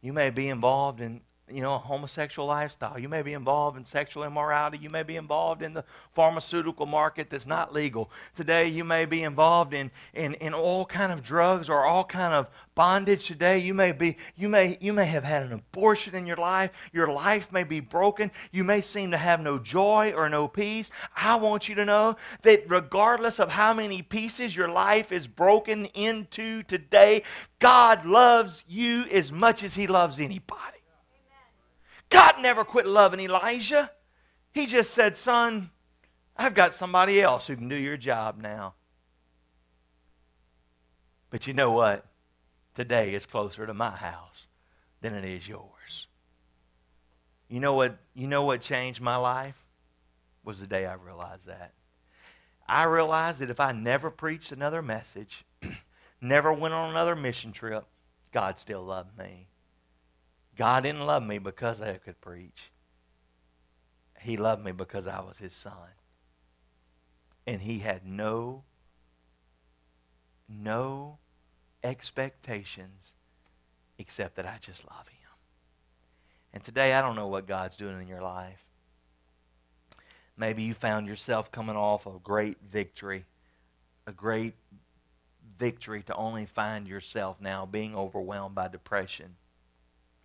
You 0.00 0.12
may 0.12 0.30
be 0.30 0.48
involved 0.48 1.00
in 1.00 1.22
you 1.52 1.60
know, 1.60 1.74
a 1.74 1.78
homosexual 1.78 2.48
lifestyle. 2.48 2.98
You 2.98 3.08
may 3.08 3.20
be 3.20 3.34
involved 3.34 3.76
in 3.76 3.84
sexual 3.84 4.24
immorality. 4.24 4.78
You 4.78 4.88
may 4.88 5.02
be 5.02 5.16
involved 5.16 5.62
in 5.62 5.74
the 5.74 5.84
pharmaceutical 6.12 6.86
market 6.86 7.28
that's 7.28 7.46
not 7.46 7.72
legal. 7.72 8.10
Today, 8.34 8.66
you 8.68 8.82
may 8.82 9.04
be 9.04 9.22
involved 9.22 9.74
in, 9.74 9.90
in, 10.14 10.34
in 10.34 10.54
all 10.54 10.86
kind 10.86 11.12
of 11.12 11.22
drugs 11.22 11.68
or 11.68 11.84
all 11.84 12.04
kind 12.04 12.32
of 12.32 12.48
bondage. 12.74 13.26
Today, 13.26 13.58
you 13.58 13.74
may 13.74 13.92
be 13.92 14.16
you 14.36 14.48
may 14.48 14.78
you 14.80 14.94
may 14.94 15.04
have 15.04 15.24
had 15.24 15.42
an 15.42 15.52
abortion 15.52 16.14
in 16.14 16.26
your 16.26 16.38
life. 16.38 16.70
Your 16.94 17.12
life 17.12 17.52
may 17.52 17.64
be 17.64 17.80
broken. 17.80 18.30
You 18.50 18.64
may 18.64 18.80
seem 18.80 19.10
to 19.10 19.18
have 19.18 19.40
no 19.40 19.58
joy 19.58 20.14
or 20.16 20.30
no 20.30 20.48
peace. 20.48 20.88
I 21.14 21.36
want 21.36 21.68
you 21.68 21.74
to 21.74 21.84
know 21.84 22.16
that 22.42 22.64
regardless 22.68 23.38
of 23.38 23.50
how 23.50 23.74
many 23.74 24.00
pieces 24.00 24.56
your 24.56 24.68
life 24.68 25.12
is 25.12 25.26
broken 25.26 25.84
into 25.86 26.62
today, 26.62 27.22
God 27.58 28.06
loves 28.06 28.64
you 28.66 29.04
as 29.12 29.30
much 29.30 29.62
as 29.62 29.74
He 29.74 29.86
loves 29.86 30.18
anybody. 30.18 30.73
God 32.14 32.40
never 32.40 32.64
quit 32.64 32.86
loving 32.86 33.18
Elijah. 33.18 33.90
He 34.52 34.66
just 34.66 34.94
said, 34.94 35.16
Son, 35.16 35.70
I've 36.36 36.54
got 36.54 36.72
somebody 36.72 37.20
else 37.20 37.48
who 37.48 37.56
can 37.56 37.68
do 37.68 37.74
your 37.74 37.96
job 37.96 38.40
now. 38.40 38.74
But 41.30 41.48
you 41.48 41.54
know 41.54 41.72
what? 41.72 42.06
Today 42.76 43.14
is 43.14 43.26
closer 43.26 43.66
to 43.66 43.74
my 43.74 43.90
house 43.90 44.46
than 45.00 45.12
it 45.12 45.24
is 45.24 45.48
yours. 45.48 46.06
You 47.48 47.58
know 47.58 47.74
what, 47.74 47.98
you 48.14 48.28
know 48.28 48.44
what 48.44 48.60
changed 48.60 49.00
my 49.00 49.16
life? 49.16 49.60
Was 50.44 50.60
the 50.60 50.68
day 50.68 50.86
I 50.86 50.94
realized 50.94 51.48
that. 51.48 51.72
I 52.68 52.84
realized 52.84 53.40
that 53.40 53.50
if 53.50 53.58
I 53.58 53.72
never 53.72 54.08
preached 54.08 54.52
another 54.52 54.82
message, 54.82 55.44
never 56.20 56.52
went 56.52 56.74
on 56.74 56.90
another 56.90 57.16
mission 57.16 57.50
trip, 57.50 57.84
God 58.30 58.60
still 58.60 58.84
loved 58.84 59.18
me. 59.18 59.48
God 60.56 60.84
didn't 60.84 61.06
love 61.06 61.22
me 61.22 61.38
because 61.38 61.80
I 61.80 61.94
could 61.94 62.20
preach. 62.20 62.70
He 64.20 64.36
loved 64.36 64.64
me 64.64 64.72
because 64.72 65.06
I 65.06 65.20
was 65.20 65.38
his 65.38 65.54
son. 65.54 65.72
And 67.46 67.60
he 67.60 67.80
had 67.80 68.06
no, 68.06 68.62
no 70.48 71.18
expectations 71.82 73.12
except 73.98 74.36
that 74.36 74.46
I 74.46 74.58
just 74.60 74.84
love 74.84 75.08
him. 75.08 75.18
And 76.54 76.62
today, 76.62 76.94
I 76.94 77.02
don't 77.02 77.16
know 77.16 77.26
what 77.26 77.46
God's 77.46 77.76
doing 77.76 78.00
in 78.00 78.06
your 78.06 78.22
life. 78.22 78.64
Maybe 80.36 80.62
you 80.62 80.72
found 80.72 81.06
yourself 81.06 81.50
coming 81.50 81.76
off 81.76 82.06
a 82.06 82.12
great 82.22 82.58
victory, 82.62 83.24
a 84.06 84.12
great 84.12 84.54
victory 85.58 86.02
to 86.04 86.14
only 86.14 86.46
find 86.46 86.88
yourself 86.88 87.40
now 87.40 87.66
being 87.66 87.94
overwhelmed 87.94 88.54
by 88.54 88.68
depression 88.68 89.36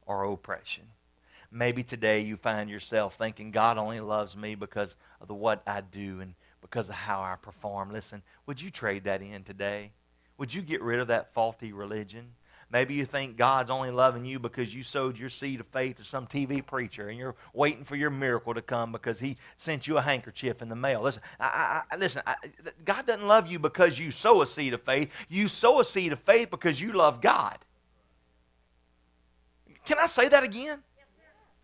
or 0.09 0.25
oppression. 0.25 0.83
Maybe 1.51 1.83
today 1.83 2.19
you 2.19 2.35
find 2.35 2.69
yourself 2.69 3.13
thinking 3.13 3.51
God 3.51 3.77
only 3.77 4.01
loves 4.01 4.35
me 4.35 4.55
because 4.55 4.95
of 5.21 5.27
the 5.27 5.33
what 5.33 5.61
I 5.65 5.81
do 5.81 6.19
and 6.19 6.33
because 6.61 6.89
of 6.89 6.95
how 6.95 7.21
I 7.21 7.35
perform. 7.41 7.91
Listen, 7.91 8.23
would 8.45 8.61
you 8.61 8.69
trade 8.69 9.05
that 9.05 9.21
in 9.21 9.43
today? 9.43 9.91
Would 10.37 10.53
you 10.53 10.61
get 10.61 10.81
rid 10.81 10.99
of 10.99 11.07
that 11.07 11.33
faulty 11.33 11.71
religion? 11.71 12.31
Maybe 12.71 12.93
you 12.93 13.05
think 13.05 13.35
God's 13.35 13.69
only 13.71 13.89
loving 13.89 14.25
you 14.25 14.37
because 14.37 14.73
you 14.73 14.83
sowed 14.83 15.17
your 15.17 15.29
seed 15.29 15.59
of 15.59 15.67
faith 15.67 15.97
to 15.97 16.03
some 16.03 16.27
TV 16.27 16.63
preacher 16.63 17.09
and 17.09 17.17
you're 17.17 17.35
waiting 17.53 17.83
for 17.83 17.95
your 17.95 18.11
miracle 18.11 18.53
to 18.53 18.61
come 18.61 18.91
because 18.91 19.19
he 19.19 19.37
sent 19.57 19.87
you 19.87 19.97
a 19.97 20.01
handkerchief 20.01 20.61
in 20.61 20.69
the 20.69 20.75
mail. 20.75 21.01
Listen, 21.01 21.23
I, 21.39 21.81
I, 21.91 21.95
listen 21.97 22.21
I, 22.27 22.35
God 22.85 23.07
doesn't 23.07 23.27
love 23.27 23.47
you 23.47 23.57
because 23.57 23.97
you 23.97 24.11
sow 24.11 24.43
a 24.43 24.47
seed 24.47 24.73
of 24.73 24.83
faith. 24.83 25.11
You 25.29 25.47
sow 25.47 25.79
a 25.79 25.85
seed 25.85 26.13
of 26.13 26.19
faith 26.19 26.51
because 26.51 26.79
you 26.79 26.93
love 26.93 27.21
God. 27.21 27.57
Can 29.89 29.97
I 29.97 30.05
say 30.05 30.29
that 30.29 30.43
again? 30.43 30.83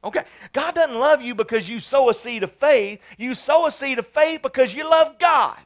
Okay. 0.03 0.23
God 0.51 0.73
doesn't 0.73 0.97
love 0.97 1.21
you 1.21 1.35
because 1.35 1.69
you 1.69 1.79
sow 1.79 2.09
a 2.09 2.13
seed 2.15 2.41
of 2.41 2.51
faith. 2.53 2.99
You 3.19 3.35
sow 3.35 3.67
a 3.67 3.71
seed 3.71 3.99
of 3.99 4.07
faith 4.07 4.41
because 4.41 4.73
you 4.73 4.89
love 4.89 5.19
God. 5.19 5.59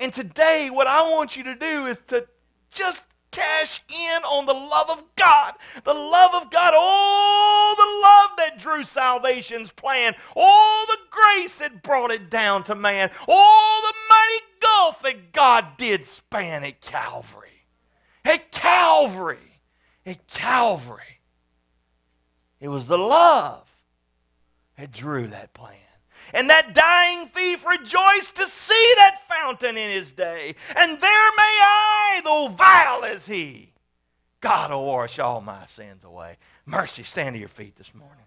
And 0.00 0.12
today, 0.12 0.68
what 0.68 0.88
I 0.88 1.08
want 1.08 1.36
you 1.36 1.44
to 1.44 1.54
do 1.54 1.86
is 1.86 2.00
to 2.08 2.26
just 2.72 3.04
cash 3.30 3.80
in 3.88 4.24
on 4.24 4.46
the 4.46 4.54
love 4.54 4.90
of 4.90 5.04
God. 5.14 5.54
The 5.84 5.94
love 5.94 6.34
of 6.34 6.50
God. 6.50 6.72
Oh, 6.74 7.74
the 7.78 8.08
love 8.08 8.36
that 8.38 8.58
drew 8.58 8.82
salvation's 8.82 9.70
plan. 9.70 10.16
All 10.34 10.86
the 10.86 10.98
grace 11.12 11.60
that 11.60 11.80
brought 11.80 12.10
it 12.10 12.28
down 12.28 12.64
to 12.64 12.74
man. 12.74 13.12
All 13.28 13.82
the 13.82 13.94
mighty 14.10 14.44
gulf 14.60 15.00
that 15.02 15.32
God 15.32 15.76
did 15.76 16.04
span 16.04 16.64
at 16.64 16.80
Calvary. 16.80 17.68
At 18.24 18.50
Calvary. 18.50 19.55
At 20.06 20.26
Calvary. 20.28 21.20
It 22.60 22.68
was 22.68 22.86
the 22.86 22.96
love 22.96 23.70
that 24.78 24.92
drew 24.92 25.26
that 25.26 25.52
plan. 25.52 25.76
And 26.32 26.48
that 26.50 26.74
dying 26.74 27.28
thief 27.28 27.66
rejoiced 27.66 28.36
to 28.36 28.46
see 28.46 28.94
that 28.96 29.28
fountain 29.28 29.76
in 29.76 29.90
his 29.90 30.12
day. 30.12 30.54
And 30.76 31.00
there 31.00 31.30
may 31.36 31.42
I, 31.42 32.20
though 32.24 32.48
vile 32.48 33.04
as 33.04 33.26
he, 33.26 33.72
God 34.40 34.70
will 34.70 34.86
wash 34.86 35.18
all 35.18 35.40
my 35.40 35.66
sins 35.66 36.04
away. 36.04 36.38
Mercy, 36.64 37.02
stand 37.02 37.34
to 37.34 37.40
your 37.40 37.48
feet 37.48 37.76
this 37.76 37.94
morning. 37.94 38.24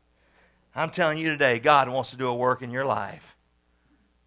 I'm 0.75 0.91
telling 0.91 1.17
you 1.17 1.29
today, 1.29 1.59
God 1.59 1.89
wants 1.89 2.11
to 2.11 2.17
do 2.17 2.27
a 2.27 2.35
work 2.35 2.61
in 2.61 2.71
your 2.71 2.85
life. 2.85 3.35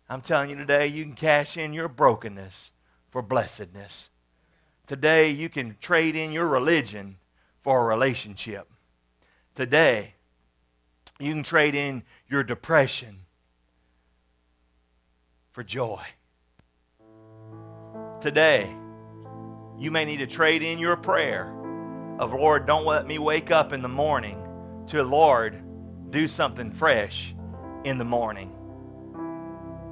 I'm 0.09 0.21
telling 0.21 0.51
you 0.51 0.57
today, 0.57 0.87
you 0.87 1.05
can 1.05 1.15
cash 1.15 1.57
in 1.57 1.73
your 1.73 1.89
brokenness 1.89 2.71
for 3.11 3.23
blessedness. 3.23 4.11
Today, 4.87 5.29
you 5.29 5.49
can 5.49 5.77
trade 5.81 6.17
in 6.17 6.33
your 6.33 6.47
religion 6.47 7.17
for 7.63 7.81
a 7.81 7.85
relationship. 7.85 8.69
Today, 9.55 10.15
you 11.19 11.33
can 11.33 11.43
trade 11.43 11.75
in 11.75 12.03
your 12.29 12.43
depression 12.43 13.21
for 15.53 15.63
joy. 15.63 16.03
Today, 18.21 18.75
you 19.79 19.91
may 19.91 20.05
need 20.05 20.19
to 20.19 20.27
trade 20.27 20.63
in 20.63 20.79
your 20.79 20.97
prayer 20.97 21.53
of, 22.19 22.33
Lord, 22.33 22.67
don't 22.67 22.85
let 22.85 23.07
me 23.07 23.19
wake 23.19 23.51
up 23.51 23.73
in 23.73 23.83
the 23.83 23.89
morning 23.89 24.39
to, 24.89 25.03
Lord, 25.03 25.63
do 26.11 26.29
something 26.29 26.71
fresh 26.71 27.35
in 27.85 27.99
the 27.99 28.05
morning. 28.05 28.53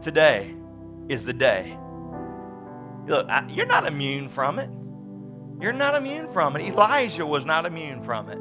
Today 0.00 0.54
is 1.08 1.24
the 1.24 1.32
day. 1.32 1.76
Look, 3.06 3.28
you're 3.48 3.66
not 3.66 3.86
immune 3.86 4.28
from 4.28 4.58
it. 4.58 4.70
You're 5.60 5.72
not 5.72 5.94
immune 5.94 6.32
from 6.32 6.56
it. 6.56 6.62
Elijah 6.62 7.26
was 7.26 7.44
not 7.44 7.66
immune 7.66 8.02
from 8.02 8.30
it. 8.30 8.38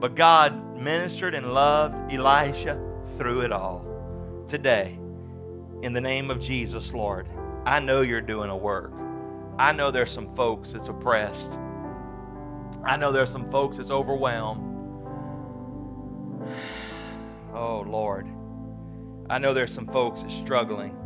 But 0.00 0.14
God 0.14 0.78
ministered 0.78 1.34
and 1.34 1.54
loved 1.54 2.12
Elisha 2.12 2.78
through 3.16 3.40
it 3.42 3.52
all. 3.52 3.86
Today, 4.46 4.98
in 5.82 5.92
the 5.92 6.00
name 6.00 6.30
of 6.30 6.38
Jesus, 6.38 6.92
Lord, 6.92 7.28
I 7.64 7.80
know 7.80 8.02
you're 8.02 8.20
doing 8.20 8.50
a 8.50 8.56
work. 8.56 8.92
I 9.58 9.72
know 9.72 9.90
there's 9.90 10.10
some 10.10 10.34
folks 10.34 10.72
that's 10.72 10.88
oppressed. 10.88 11.56
I 12.84 12.96
know 12.96 13.12
there's 13.12 13.30
some 13.30 13.50
folks 13.50 13.76
that's 13.76 13.90
overwhelmed. 13.90 14.68
Oh, 17.54 17.84
Lord. 17.86 18.26
I 19.30 19.38
know 19.38 19.54
there's 19.54 19.72
some 19.72 19.86
folks 19.86 20.22
that's 20.22 20.34
struggling. 20.34 20.96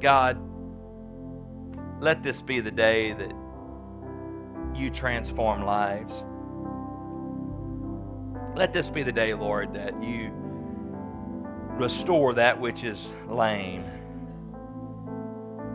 God, 0.00 0.38
let 2.00 2.22
this 2.22 2.42
be 2.42 2.60
the 2.60 2.70
day 2.70 3.12
that 3.12 3.34
you 4.74 4.90
transform 4.90 5.64
lives. 5.64 6.24
Let 8.56 8.72
this 8.72 8.90
be 8.90 9.02
the 9.02 9.12
day, 9.12 9.34
Lord, 9.34 9.74
that 9.74 10.00
you 10.02 10.30
restore 11.76 12.34
that 12.34 12.60
which 12.60 12.84
is 12.84 13.10
lame. 13.26 13.84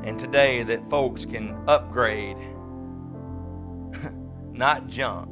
And 0.03 0.17
today, 0.17 0.63
that 0.63 0.89
folks 0.89 1.25
can 1.25 1.57
upgrade, 1.67 2.37
not 4.53 4.87
jump, 4.87 5.29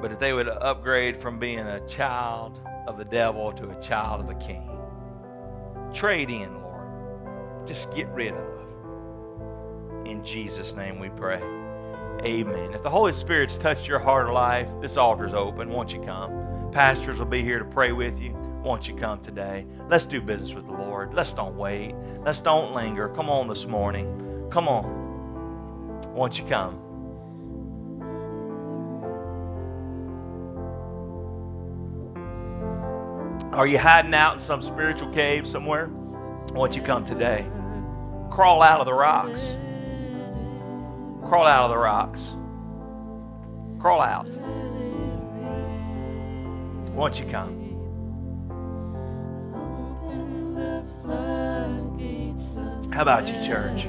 but 0.00 0.10
that 0.10 0.20
they 0.20 0.32
would 0.32 0.48
upgrade 0.48 1.16
from 1.16 1.38
being 1.38 1.60
a 1.60 1.86
child 1.86 2.60
of 2.88 2.98
the 2.98 3.04
devil 3.04 3.52
to 3.52 3.70
a 3.70 3.80
child 3.80 4.20
of 4.20 4.26
the 4.26 4.34
king. 4.34 4.68
Trade 5.92 6.30
in, 6.30 6.60
Lord. 6.60 7.66
Just 7.66 7.90
get 7.92 8.08
rid 8.08 8.34
of. 8.34 8.55
In 10.08 10.24
Jesus' 10.24 10.74
name 10.74 10.98
we 10.98 11.10
pray. 11.10 11.42
Amen. 12.22 12.72
If 12.72 12.82
the 12.82 12.90
Holy 12.90 13.12
Spirit's 13.12 13.56
touched 13.56 13.86
your 13.86 13.98
heart 13.98 14.28
or 14.28 14.32
life, 14.32 14.70
this 14.80 14.96
altar's 14.96 15.34
open. 15.34 15.68
Won't 15.68 15.92
you 15.92 16.00
come? 16.00 16.70
Pastors 16.72 17.18
will 17.18 17.26
be 17.26 17.42
here 17.42 17.58
to 17.58 17.64
pray 17.64 17.92
with 17.92 18.18
you 18.18 18.34
won't 18.66 18.88
you 18.88 18.96
come 18.96 19.20
today? 19.20 19.64
Let's 19.88 20.06
do 20.06 20.20
business 20.20 20.52
with 20.52 20.66
the 20.66 20.72
Lord. 20.72 21.14
Let's 21.14 21.30
don't 21.30 21.56
wait. 21.56 21.94
Let's 22.24 22.40
don't 22.40 22.74
linger. 22.74 23.08
Come 23.10 23.30
on 23.30 23.46
this 23.46 23.64
morning. 23.64 24.48
Come 24.50 24.66
on. 24.66 26.02
Won't 26.12 26.36
you 26.36 26.44
come? 26.46 26.82
Are 33.52 33.68
you 33.68 33.78
hiding 33.78 34.14
out 34.14 34.34
in 34.34 34.40
some 34.40 34.60
spiritual 34.62 35.12
cave 35.12 35.46
somewhere? 35.46 35.86
Won't 36.52 36.74
you 36.74 36.82
come 36.82 37.04
today? 37.04 37.46
Crawl 38.32 38.62
out 38.62 38.80
of 38.80 38.86
the 38.86 38.94
rocks. 38.94 39.52
Crawl 41.28 41.44
out 41.44 41.64
of 41.64 41.70
the 41.70 41.78
rocks. 41.78 42.30
Crawl 43.80 44.00
out. 44.00 44.28
Won't 46.94 47.18
you 47.18 47.26
come? 47.26 47.66
How 52.92 53.02
about 53.02 53.26
you, 53.26 53.34
church? 53.44 53.88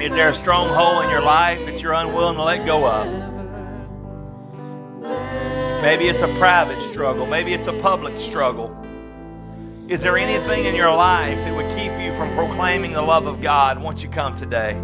Is 0.00 0.12
there 0.12 0.28
a 0.28 0.34
stronghold 0.34 1.04
in 1.04 1.10
your 1.10 1.20
life 1.20 1.66
that 1.66 1.82
you're 1.82 1.94
unwilling 1.94 2.36
to 2.36 2.44
let 2.44 2.64
go 2.64 2.86
of? 2.86 3.37
Maybe 5.88 6.08
it's 6.08 6.20
a 6.20 6.28
private 6.36 6.82
struggle. 6.82 7.24
Maybe 7.24 7.54
it's 7.54 7.66
a 7.66 7.72
public 7.72 8.18
struggle. 8.18 8.76
Is 9.88 10.02
there 10.02 10.18
anything 10.18 10.66
in 10.66 10.74
your 10.74 10.94
life 10.94 11.38
that 11.38 11.56
would 11.56 11.70
keep 11.70 11.90
you 11.98 12.14
from 12.14 12.30
proclaiming 12.34 12.92
the 12.92 13.00
love 13.00 13.26
of 13.26 13.40
God 13.40 13.80
once 13.82 14.02
you 14.02 14.10
come 14.10 14.36
today? 14.36 14.74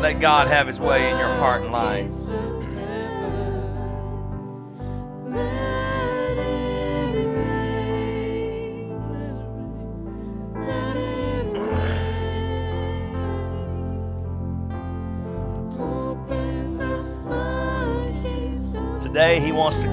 Let 0.00 0.18
God 0.18 0.48
have 0.48 0.66
His 0.66 0.80
way 0.80 1.08
in 1.08 1.16
your 1.16 1.32
heart 1.34 1.62
and 1.62 1.70
life. 1.70 2.10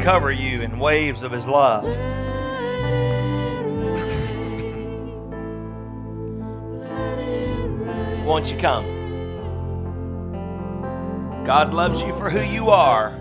Cover 0.08 0.32
you 0.32 0.62
in 0.62 0.80
waves 0.80 1.22
of 1.22 1.34
His 1.34 1.46
love. 1.46 1.84
Won't 8.26 8.50
you 8.50 8.58
come? 8.58 8.86
God 11.44 11.74
loves 11.74 12.02
you 12.02 12.16
for 12.16 12.30
who 12.30 12.40
you 12.40 12.70
are, 12.70 13.20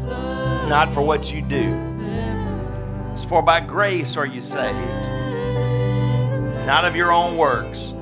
not 0.68 0.94
for 0.94 1.02
what 1.02 1.28
you 1.32 1.42
do. 1.42 1.74
It's 3.14 3.24
for 3.24 3.42
by 3.42 3.58
grace 3.58 4.16
are 4.16 4.24
you 4.24 4.40
saved, 4.40 4.78
not 6.66 6.84
of 6.84 6.94
your 6.94 7.10
own 7.10 7.36
works. 7.36 7.94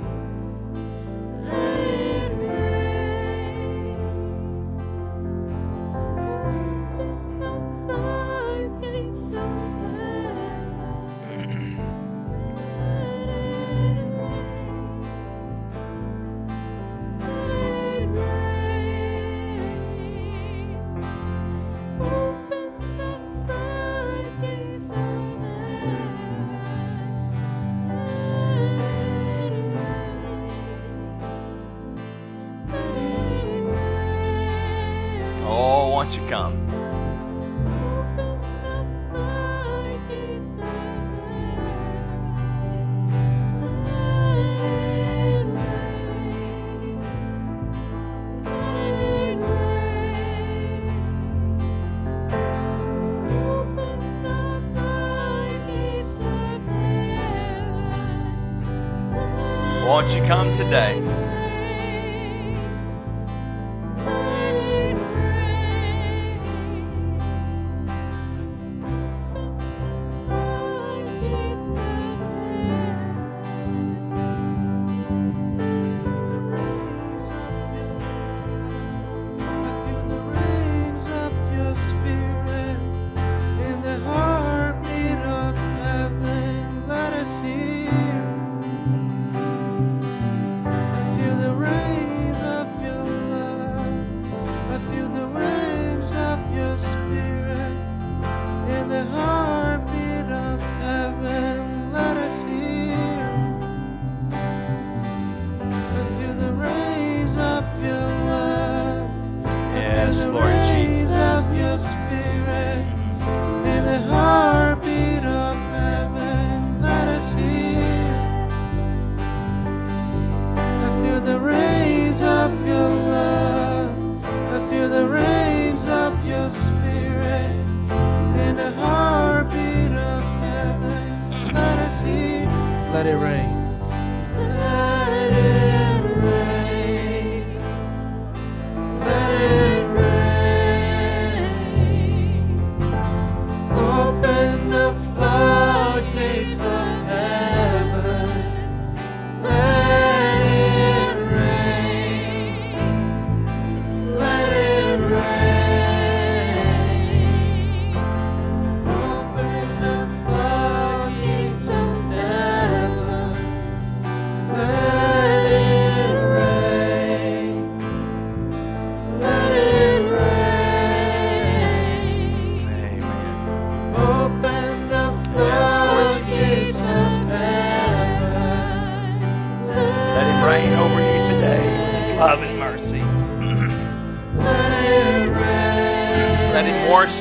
won't 59.94 60.12
you 60.12 60.20
come 60.26 60.52
today? 60.52 61.23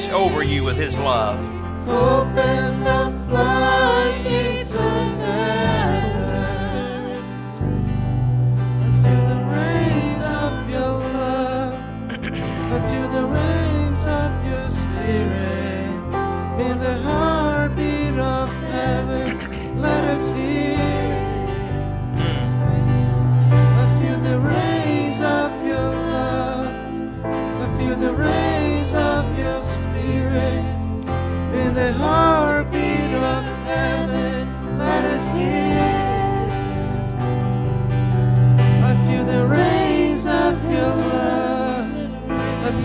over 0.09 0.43
you 0.43 0.63
with 0.63 0.77
his 0.77 0.95
love. 0.95 1.39
Open 1.87 2.83
the 2.83 3.11
floodgates 3.27 4.73
of 4.73 4.81
heaven. 4.81 5.62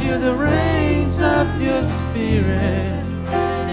feel 0.09 0.21
the 0.21 0.35
rains 0.35 1.21
of 1.21 1.61
your 1.61 1.85
spirit 1.85 3.05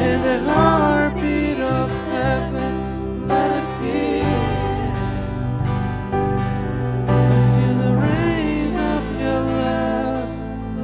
in 0.08 0.21
the 0.21 0.39
heartbeat 0.43 1.60
of 1.60 1.89
heaven. 2.12 3.26
Let 3.26 3.52
us 3.52 3.78
hear. 3.80 4.26
Feel 7.56 7.76
the 7.86 7.93
rains 8.08 8.76
of 8.76 9.04
your 9.21 9.41
love. 9.63 10.30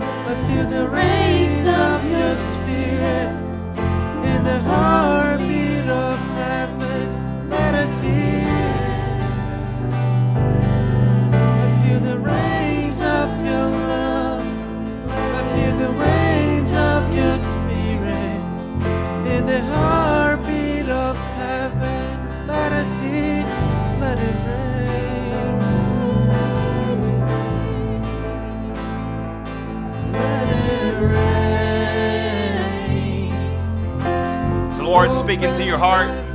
I 0.01 0.33
feel 0.47 0.69
the 0.69 0.87
rains 0.87 1.67
of 1.67 2.05
your 2.05 2.35
spirit 2.37 3.49
in 4.31 4.43
the 4.45 4.59
heart. 4.59 5.10
Speak 35.31 35.39
to 35.39 35.63
your 35.63 35.77
heart. 35.77 36.30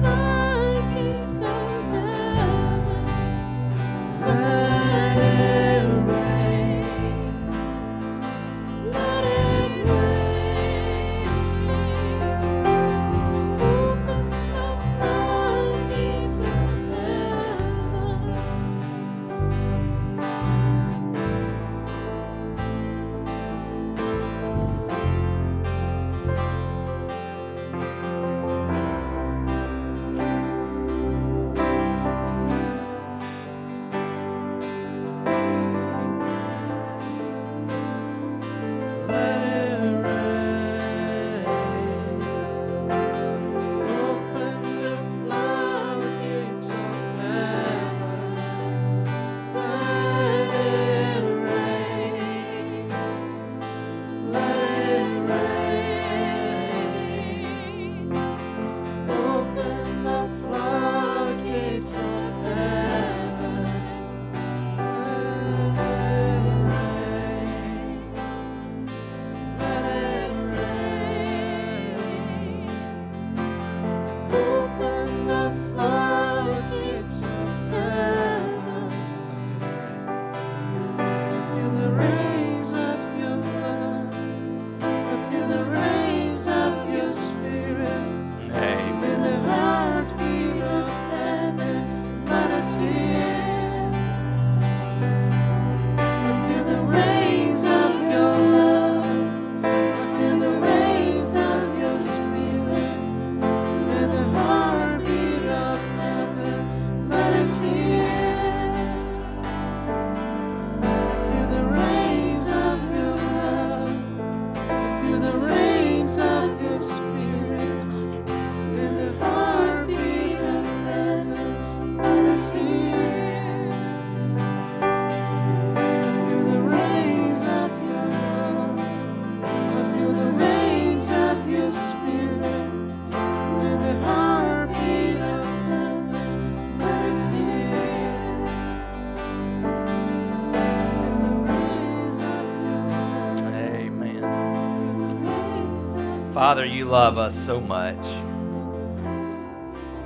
Love 146.86 147.18
us 147.18 147.34
so 147.34 147.60
much. 147.60 148.06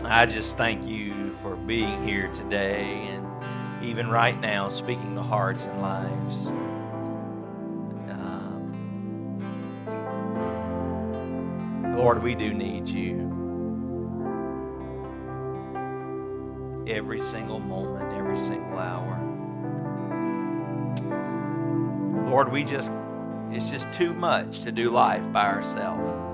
I 0.04 0.26
just 0.26 0.56
thank 0.56 0.86
you 0.86 1.36
for 1.42 1.54
being 1.54 2.06
here 2.06 2.28
today 2.32 3.06
and 3.10 3.26
even 3.84 4.08
right 4.08 4.40
now 4.40 4.68
speaking 4.70 5.14
to 5.14 5.22
hearts 5.22 5.66
and 5.66 5.82
lives. 5.82 6.46
Um, 8.08 8.72
Lord, 11.96 12.22
we 12.22 12.34
do 12.34 12.54
need 12.54 12.88
you. 12.88 13.28
Every 16.88 17.20
single 17.20 17.60
moment, 17.60 18.12
every 18.14 18.38
single 18.38 18.78
hour. 18.78 19.18
Lord, 22.28 22.50
we 22.50 22.64
just, 22.64 22.90
it's 23.50 23.68
just 23.70 23.92
too 23.92 24.14
much 24.14 24.62
to 24.62 24.72
do 24.72 24.90
life 24.90 25.30
by 25.30 25.44
ourselves. 25.44 26.29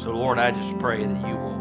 So, 0.00 0.12
Lord, 0.12 0.38
I 0.38 0.50
just 0.50 0.78
pray 0.78 1.04
that 1.04 1.28
you 1.28 1.36
will 1.36 1.60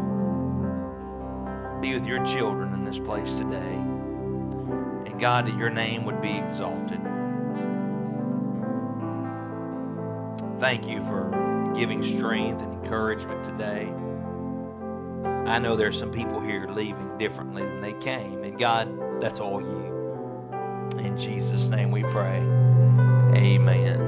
be 1.82 1.94
with 1.94 2.06
your 2.06 2.24
children 2.26 2.74
in 2.74 2.86
this 2.86 2.98
place 2.98 3.34
today. 3.34 3.58
And 3.58 5.20
God, 5.20 5.46
that 5.46 5.58
your 5.58 5.70
name 5.70 6.06
would 6.06 6.22
be 6.22 6.38
exalted. 6.38 7.02
Thank 10.58 10.88
you 10.88 11.04
for 11.04 11.74
giving 11.76 12.02
strength 12.02 12.62
and 12.62 12.82
encouragement 12.82 13.44
today. 13.44 13.92
I 15.46 15.60
know 15.60 15.76
there's 15.76 16.00
some 16.00 16.12
people 16.12 16.40
here 16.40 16.66
leaving 16.70 17.18
differently 17.18 17.64
than 17.64 17.82
they 17.82 17.92
came. 17.92 18.46
And 18.46 18.58
God, 18.58 19.20
that's 19.20 19.42
all 19.42 19.60
you. 19.60 20.98
In 20.98 21.18
Jesus' 21.18 21.68
name 21.68 21.92
we 21.92 22.04
pray. 22.04 22.38
Amen. 23.36 24.00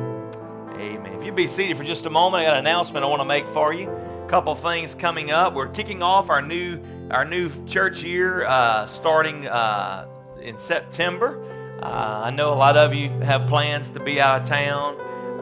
Amen. 0.78 1.20
If 1.20 1.26
you'd 1.26 1.36
be 1.36 1.48
seated 1.48 1.76
for 1.76 1.84
just 1.84 2.06
a 2.06 2.10
moment, 2.10 2.44
I 2.44 2.46
got 2.46 2.54
an 2.54 2.60
announcement 2.60 3.04
I 3.04 3.10
want 3.10 3.20
to 3.20 3.26
make 3.26 3.50
for 3.50 3.74
you. 3.74 3.90
Couple 4.32 4.56
things 4.56 4.96
coming 4.96 5.30
up. 5.30 5.54
We're 5.54 5.68
kicking 5.68 6.02
off 6.02 6.30
our 6.30 6.42
new 6.42 6.80
our 7.10 7.26
new 7.26 7.52
church 7.66 8.02
year 8.02 8.46
uh, 8.46 8.86
starting 8.86 9.46
uh, 9.46 10.08
in 10.42 10.56
September. 10.56 11.44
Uh, 11.84 12.22
I 12.24 12.32
know 12.32 12.54
a 12.54 12.56
lot 12.56 12.78
of 12.78 12.96
you 12.96 13.10
have 13.10 13.46
plans 13.46 13.90
to 13.90 14.00
be 14.00 14.22
out 14.22 14.40
of 14.40 14.48
town 14.48 14.96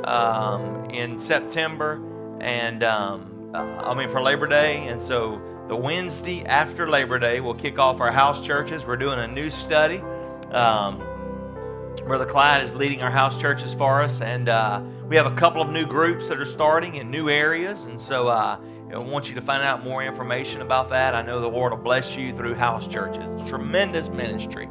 um, 0.05 0.85
in 0.85 1.19
September, 1.19 2.01
and 2.41 2.83
um, 2.83 3.51
uh, 3.53 3.59
I 3.59 3.93
mean 3.93 4.09
for 4.09 4.23
Labor 4.23 4.47
Day, 4.47 4.87
and 4.87 4.99
so 4.99 5.39
the 5.67 5.75
Wednesday 5.75 6.43
after 6.45 6.89
Labor 6.89 7.19
Day, 7.19 7.41
we'll 7.41 7.53
kick 7.53 7.77
off 7.77 8.01
our 8.01 8.11
house 8.11 8.43
churches. 8.43 8.87
We're 8.87 8.97
doing 8.97 9.19
a 9.19 9.27
new 9.27 9.51
study. 9.51 10.01
Um, 10.51 10.97
Brother 12.07 12.25
Clyde 12.25 12.63
is 12.63 12.73
leading 12.73 13.03
our 13.03 13.11
house 13.11 13.39
churches 13.39 13.71
for 13.71 14.01
us, 14.01 14.19
and 14.19 14.49
uh, 14.49 14.81
we 15.07 15.15
have 15.15 15.27
a 15.27 15.35
couple 15.35 15.61
of 15.61 15.69
new 15.69 15.85
groups 15.85 16.27
that 16.27 16.39
are 16.39 16.45
starting 16.45 16.95
in 16.95 17.11
new 17.11 17.29
areas. 17.29 17.85
And 17.85 18.01
so 18.01 18.29
uh, 18.29 18.57
I 18.91 18.97
want 18.97 19.29
you 19.29 19.35
to 19.35 19.41
find 19.41 19.61
out 19.61 19.83
more 19.83 20.03
information 20.03 20.61
about 20.61 20.89
that. 20.89 21.13
I 21.13 21.21
know 21.21 21.39
the 21.39 21.47
Lord 21.47 21.71
will 21.71 21.79
bless 21.79 22.15
you 22.15 22.31
through 22.33 22.55
house 22.55 22.87
churches. 22.87 23.47
Tremendous 23.47 24.09
ministry. 24.09 24.67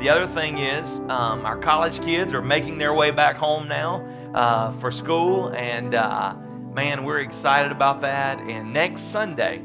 The 0.00 0.08
other 0.08 0.26
thing 0.26 0.58
is, 0.58 0.98
um, 1.08 1.46
our 1.46 1.56
college 1.56 2.02
kids 2.02 2.34
are 2.34 2.42
making 2.42 2.78
their 2.78 2.94
way 2.94 3.12
back 3.12 3.36
home 3.36 3.68
now 3.68 4.04
uh, 4.34 4.72
for 4.72 4.90
school, 4.90 5.48
and 5.54 5.94
uh, 5.94 6.34
man, 6.74 7.04
we're 7.04 7.20
excited 7.20 7.70
about 7.70 8.00
that. 8.00 8.40
And 8.40 8.72
next 8.72 9.02
Sunday, 9.02 9.62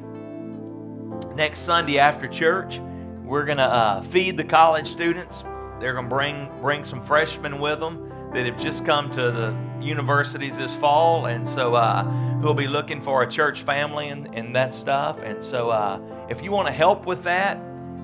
next 1.34 1.62
Sunday 1.62 1.98
after 1.98 2.28
church, 2.28 2.80
we're 3.24 3.46
going 3.46 3.58
to 3.58 3.64
uh, 3.64 4.02
feed 4.04 4.38
the 4.38 4.44
college 4.44 4.88
students. 4.88 5.44
They're 5.80 5.94
going 5.94 6.10
to 6.10 6.16
bring 6.16 6.52
bring 6.62 6.84
some 6.84 7.02
freshmen 7.02 7.60
with 7.60 7.80
them 7.80 8.05
that 8.36 8.46
have 8.46 8.62
just 8.62 8.86
come 8.86 9.10
to 9.12 9.32
the 9.32 9.56
universities 9.82 10.58
this 10.58 10.76
fall, 10.76 11.28
and 11.28 11.48
so 11.48 11.74
uh, 11.74 12.04
who'll 12.42 12.54
be 12.54 12.68
looking 12.68 13.02
for 13.02 13.24
a 13.24 13.28
church 13.28 13.64
family 13.64 14.10
and, 14.10 14.34
and 14.36 14.54
that 14.56 14.74
stuff. 14.74 15.20
And 15.24 15.42
so, 15.42 15.70
uh, 15.70 16.02
if 16.30 16.44
you 16.44 16.52
want 16.52 16.68
to 16.68 16.74
help 16.74 17.06
with 17.06 17.24
that, 17.24 17.58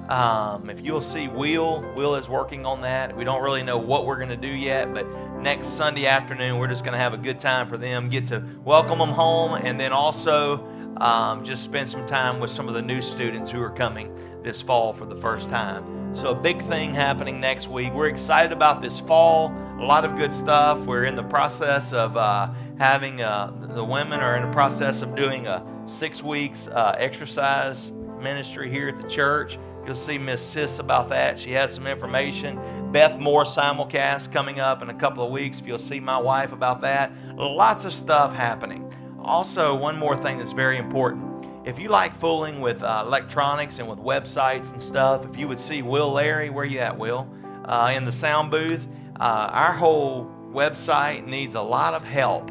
um, 0.10 0.70
if 0.70 0.80
you'll 0.80 1.02
see 1.02 1.28
Will, 1.28 1.82
Will 1.96 2.16
is 2.16 2.30
working 2.30 2.66
on 2.66 2.82
that. 2.82 3.16
We 3.16 3.26
don't 3.26 3.44
really 3.44 3.62
know 3.62 3.78
what 3.78 4.06
we're 4.06 4.18
going 4.18 4.30
to 4.30 4.38
do 4.38 4.48
yet, 4.48 4.94
but 4.94 5.06
next 5.42 5.68
Sunday 5.70 6.08
afternoon, 6.08 6.60
we're 6.60 6.68
just 6.68 6.86
going 6.86 6.94
to 6.94 7.00
have 7.00 7.14
a 7.14 7.18
good 7.18 7.38
time 7.38 7.68
for 7.68 7.78
them, 7.78 8.10
get 8.10 8.26
to 8.28 8.42
welcome 8.64 9.00
them 9.00 9.10
home, 9.10 9.54
and 9.54 9.78
then 9.78 9.92
also 9.92 10.66
um, 10.98 11.44
just 11.44 11.64
spend 11.64 11.90
some 11.90 12.08
time 12.08 12.40
with 12.40 12.52
some 12.52 12.70
of 12.70 12.74
the 12.74 12.82
new 12.82 13.02
students 13.02 13.52
who 13.52 13.62
are 13.62 13.70
coming 13.70 14.16
this 14.44 14.62
fall 14.62 14.94
for 14.94 15.06
the 15.06 15.16
first 15.16 15.50
time. 15.50 16.16
So, 16.16 16.32
a 16.32 16.36
big 16.36 16.62
thing 16.64 16.94
happening 16.94 17.40
next 17.40 17.70
week. 17.70 17.94
We're 17.94 18.10
excited 18.10 18.52
about 18.52 18.82
this 18.82 19.00
fall. 19.00 19.54
A 19.80 19.86
lot 19.86 20.04
of 20.04 20.18
good 20.18 20.34
stuff. 20.34 20.80
We're 20.80 21.06
in 21.06 21.16
the 21.16 21.24
process 21.24 21.94
of 21.94 22.18
uh, 22.18 22.52
having, 22.78 23.22
uh, 23.22 23.54
the 23.74 23.84
women 23.84 24.20
are 24.20 24.36
in 24.36 24.44
the 24.44 24.52
process 24.52 25.02
of 25.02 25.16
doing 25.16 25.48
a 25.48 25.66
six 25.86 26.22
weeks 26.22 26.68
uh, 26.68 26.96
exercise 26.98 27.92
ministry 28.20 28.70
here 28.70 28.90
at 28.90 29.02
the 29.02 29.08
church. 29.08 29.58
You'll 29.86 29.96
see 29.96 30.18
Miss 30.18 30.42
Sis 30.42 30.80
about 30.80 31.10
that. 31.10 31.40
She 31.40 31.54
has 31.54 31.74
some 31.74 31.88
information. 31.88 32.92
Beth 32.92 33.18
Moore 33.18 33.46
simulcast 33.46 34.32
coming 34.32 34.60
up 34.60 34.82
in 34.82 34.90
a 34.90 34.94
couple 34.94 35.24
of 35.24 35.32
weeks. 35.32 35.60
If 35.60 35.66
you'll 35.66 35.80
see 35.80 36.00
my 36.00 36.18
wife 36.18 36.52
about 36.52 36.82
that. 36.82 37.12
Lots 37.36 37.86
of 37.86 37.94
stuff 37.94 38.34
happening. 38.34 38.94
Also, 39.20 39.76
one 39.76 39.98
more 39.98 40.18
thing 40.18 40.38
that's 40.38 40.52
very 40.52 40.78
important. 40.78 41.31
If 41.64 41.78
you 41.78 41.90
like 41.90 42.16
fooling 42.16 42.60
with 42.60 42.82
uh, 42.82 43.04
electronics 43.06 43.78
and 43.78 43.88
with 43.88 44.00
websites 44.00 44.72
and 44.72 44.82
stuff, 44.82 45.26
if 45.26 45.38
you 45.38 45.48
would 45.48 45.60
see 45.60 45.84
Will 45.84 46.12
Larry, 46.12 46.50
where 46.50 46.66
you 46.66 46.80
at, 46.80 46.98
Will? 46.98 47.30
Uh, 47.66 47.92
in 47.94 48.04
the 48.06 48.12
sound 48.12 48.50
booth. 48.50 48.88
Uh, 49.20 49.50
our 49.52 49.74
whole 49.74 50.26
website 50.52 51.28
needs 51.28 51.54
a 51.54 51.62
lot 51.62 51.94
of 51.94 52.04
help. 52.04 52.50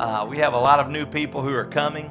Uh, 0.00 0.26
we 0.28 0.38
have 0.38 0.54
a 0.54 0.58
lot 0.58 0.80
of 0.80 0.90
new 0.90 1.06
people 1.06 1.40
who 1.40 1.54
are 1.54 1.66
coming, 1.66 2.10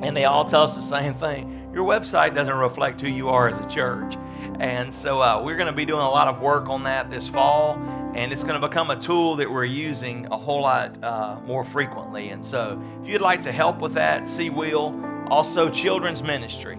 and 0.00 0.16
they 0.16 0.26
all 0.26 0.44
tell 0.44 0.62
us 0.62 0.76
the 0.76 0.82
same 0.82 1.14
thing. 1.14 1.70
Your 1.74 1.84
website 1.84 2.34
doesn't 2.34 2.54
reflect 2.54 3.00
who 3.00 3.08
you 3.08 3.28
are 3.28 3.48
as 3.48 3.58
a 3.58 3.66
church. 3.68 4.16
And 4.60 4.94
so 4.94 5.20
uh, 5.20 5.42
we're 5.42 5.56
going 5.56 5.70
to 5.70 5.76
be 5.76 5.84
doing 5.84 6.02
a 6.02 6.10
lot 6.10 6.28
of 6.28 6.40
work 6.40 6.68
on 6.68 6.84
that 6.84 7.10
this 7.10 7.28
fall, 7.28 7.74
and 8.14 8.32
it's 8.32 8.42
going 8.42 8.60
to 8.60 8.66
become 8.66 8.90
a 8.90 8.96
tool 8.98 9.36
that 9.36 9.50
we're 9.50 9.64
using 9.64 10.26
a 10.26 10.36
whole 10.36 10.62
lot 10.62 11.02
uh, 11.04 11.40
more 11.44 11.64
frequently. 11.64 12.30
And 12.30 12.44
so 12.44 12.82
if 13.02 13.08
you'd 13.08 13.20
like 13.20 13.40
to 13.42 13.52
help 13.52 13.80
with 13.80 13.94
that, 13.94 14.26
see 14.26 14.50
Will. 14.50 14.94
Also, 15.28 15.70
children's 15.70 16.22
ministry. 16.22 16.78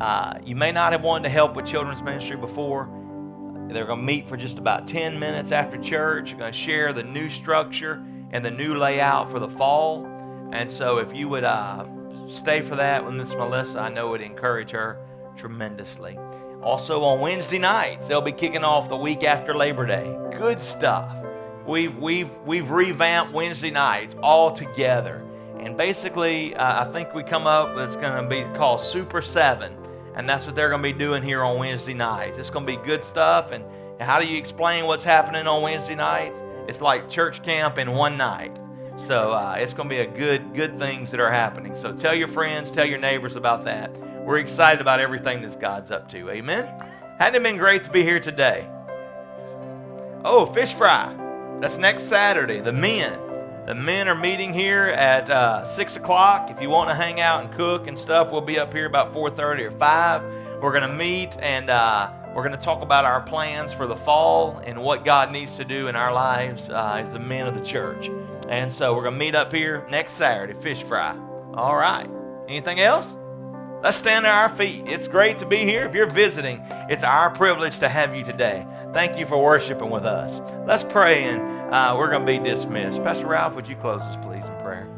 Uh, 0.00 0.34
you 0.44 0.54
may 0.54 0.70
not 0.70 0.92
have 0.92 1.02
wanted 1.02 1.24
to 1.24 1.30
help 1.30 1.56
with 1.56 1.64
children's 1.64 2.02
ministry 2.02 2.36
before. 2.36 2.90
They're 3.68 3.86
going 3.86 4.00
to 4.00 4.04
meet 4.04 4.28
for 4.28 4.36
just 4.36 4.58
about 4.58 4.86
10 4.86 5.18
minutes 5.18 5.50
after 5.50 5.78
church. 5.78 6.30
You're 6.30 6.40
going 6.40 6.52
to 6.52 6.58
share 6.58 6.92
the 6.92 7.04
new 7.04 7.30
structure 7.30 8.04
and 8.32 8.44
the 8.44 8.50
new 8.50 8.74
layout 8.74 9.30
for 9.30 9.38
the 9.38 9.48
fall. 9.48 10.04
And 10.52 10.70
so 10.70 10.98
if 10.98 11.16
you 11.16 11.28
would 11.28 11.44
uh, 11.44 11.86
stay 12.28 12.60
for 12.60 12.76
that 12.76 13.04
with 13.04 13.14
Miss 13.14 13.34
Melissa, 13.34 13.80
I 13.80 13.88
know 13.88 14.08
it 14.08 14.10
would 14.10 14.20
encourage 14.20 14.72
her 14.72 14.98
tremendously. 15.36 16.18
Also 16.62 17.02
on 17.02 17.20
Wednesday 17.20 17.58
nights, 17.58 18.06
they'll 18.06 18.20
be 18.20 18.32
kicking 18.32 18.64
off 18.64 18.88
the 18.88 18.96
week 18.96 19.24
after 19.24 19.54
Labor 19.54 19.84
Day. 19.84 20.16
Good 20.38 20.60
stuff. 20.60 21.16
We've 21.66 21.96
we've 21.98 22.30
we've 22.44 22.70
revamped 22.70 23.32
Wednesday 23.32 23.70
nights 23.70 24.16
all 24.22 24.50
together, 24.50 25.24
and 25.58 25.76
basically, 25.76 26.54
uh, 26.56 26.84
I 26.84 26.92
think 26.92 27.14
we 27.14 27.22
come 27.22 27.46
up. 27.46 27.74
with 27.74 27.84
It's 27.84 27.96
going 27.96 28.22
to 28.22 28.28
be 28.28 28.42
called 28.56 28.80
Super 28.80 29.22
Seven, 29.22 29.76
and 30.14 30.28
that's 30.28 30.46
what 30.46 30.54
they're 30.54 30.68
going 30.68 30.82
to 30.82 30.92
be 30.92 30.98
doing 30.98 31.22
here 31.22 31.42
on 31.44 31.58
Wednesday 31.58 31.94
nights. 31.94 32.38
It's 32.38 32.50
going 32.50 32.66
to 32.66 32.76
be 32.76 32.82
good 32.84 33.04
stuff. 33.04 33.52
And, 33.52 33.64
and 33.98 34.02
how 34.02 34.20
do 34.20 34.26
you 34.26 34.38
explain 34.38 34.86
what's 34.86 35.04
happening 35.04 35.46
on 35.46 35.62
Wednesday 35.62 35.94
nights? 35.94 36.42
It's 36.68 36.80
like 36.80 37.08
church 37.08 37.42
camp 37.42 37.78
in 37.78 37.92
one 37.92 38.16
night. 38.16 38.58
So 38.96 39.32
uh, 39.32 39.56
it's 39.58 39.72
going 39.72 39.88
to 39.88 39.94
be 39.94 40.00
a 40.00 40.06
good 40.06 40.54
good 40.54 40.78
things 40.78 41.10
that 41.12 41.20
are 41.20 41.30
happening. 41.30 41.74
So 41.74 41.92
tell 41.92 42.14
your 42.14 42.28
friends, 42.28 42.70
tell 42.70 42.86
your 42.86 42.98
neighbors 42.98 43.36
about 43.36 43.64
that. 43.64 43.96
We're 44.24 44.38
excited 44.38 44.80
about 44.80 45.00
everything 45.00 45.42
that 45.42 45.58
God's 45.60 45.90
up 45.90 46.08
to. 46.10 46.30
Amen. 46.30 46.68
Hadn't 47.18 47.34
it 47.34 47.42
been 47.42 47.56
great 47.56 47.82
to 47.82 47.90
be 47.90 48.02
here 48.02 48.20
today? 48.20 48.68
Oh, 50.24 50.46
fish 50.46 50.72
fry. 50.72 51.14
That's 51.60 51.76
next 51.76 52.04
Saturday. 52.04 52.60
The 52.60 52.72
men. 52.72 53.18
The 53.66 53.74
men 53.74 54.08
are 54.08 54.14
meeting 54.14 54.52
here 54.52 54.84
at 54.84 55.28
uh, 55.28 55.64
6 55.64 55.96
o'clock. 55.96 56.50
If 56.50 56.62
you 56.62 56.68
want 56.68 56.90
to 56.90 56.94
hang 56.94 57.20
out 57.20 57.44
and 57.44 57.54
cook 57.54 57.88
and 57.88 57.98
stuff, 57.98 58.30
we'll 58.30 58.40
be 58.40 58.58
up 58.58 58.72
here 58.72 58.86
about 58.86 59.12
4.30 59.12 59.60
or 59.60 59.70
5. 59.72 60.22
We're 60.60 60.72
going 60.72 60.88
to 60.88 60.94
meet 60.96 61.36
and 61.40 61.70
uh, 61.70 62.10
we're 62.34 62.42
going 62.42 62.56
to 62.56 62.64
talk 62.64 62.82
about 62.82 63.04
our 63.04 63.20
plans 63.20 63.72
for 63.72 63.86
the 63.86 63.96
fall 63.96 64.60
and 64.64 64.80
what 64.80 65.04
God 65.04 65.32
needs 65.32 65.56
to 65.56 65.64
do 65.64 65.88
in 65.88 65.96
our 65.96 66.12
lives 66.12 66.70
uh, 66.70 66.98
as 67.00 67.12
the 67.12 67.18
men 67.18 67.46
of 67.46 67.54
the 67.54 67.64
church. 67.64 68.08
And 68.48 68.72
so 68.72 68.94
we're 68.94 69.02
going 69.02 69.14
to 69.14 69.18
meet 69.18 69.34
up 69.34 69.52
here 69.52 69.86
next 69.90 70.12
Saturday, 70.12 70.54
fish 70.54 70.82
fry. 70.82 71.16
All 71.54 71.76
right. 71.76 72.08
Anything 72.48 72.80
else? 72.80 73.16
Let's 73.82 73.96
stand 73.96 74.26
at 74.26 74.32
our 74.32 74.48
feet. 74.48 74.84
It's 74.86 75.08
great 75.08 75.38
to 75.38 75.46
be 75.46 75.56
here. 75.56 75.84
If 75.84 75.92
you're 75.92 76.06
visiting, 76.08 76.64
it's 76.88 77.02
our 77.02 77.30
privilege 77.30 77.80
to 77.80 77.88
have 77.88 78.14
you 78.14 78.22
today. 78.22 78.64
Thank 78.92 79.18
you 79.18 79.26
for 79.26 79.42
worshiping 79.42 79.90
with 79.90 80.04
us. 80.04 80.40
Let's 80.66 80.84
pray 80.84 81.24
and 81.24 81.74
uh, 81.74 81.96
we're 81.98 82.08
going 82.08 82.24
to 82.24 82.32
be 82.32 82.38
dismissed. 82.38 83.02
Pastor 83.02 83.26
Ralph, 83.26 83.56
would 83.56 83.66
you 83.66 83.74
close 83.74 84.00
us, 84.02 84.16
please, 84.24 84.44
in 84.44 84.56
prayer? 84.60 84.88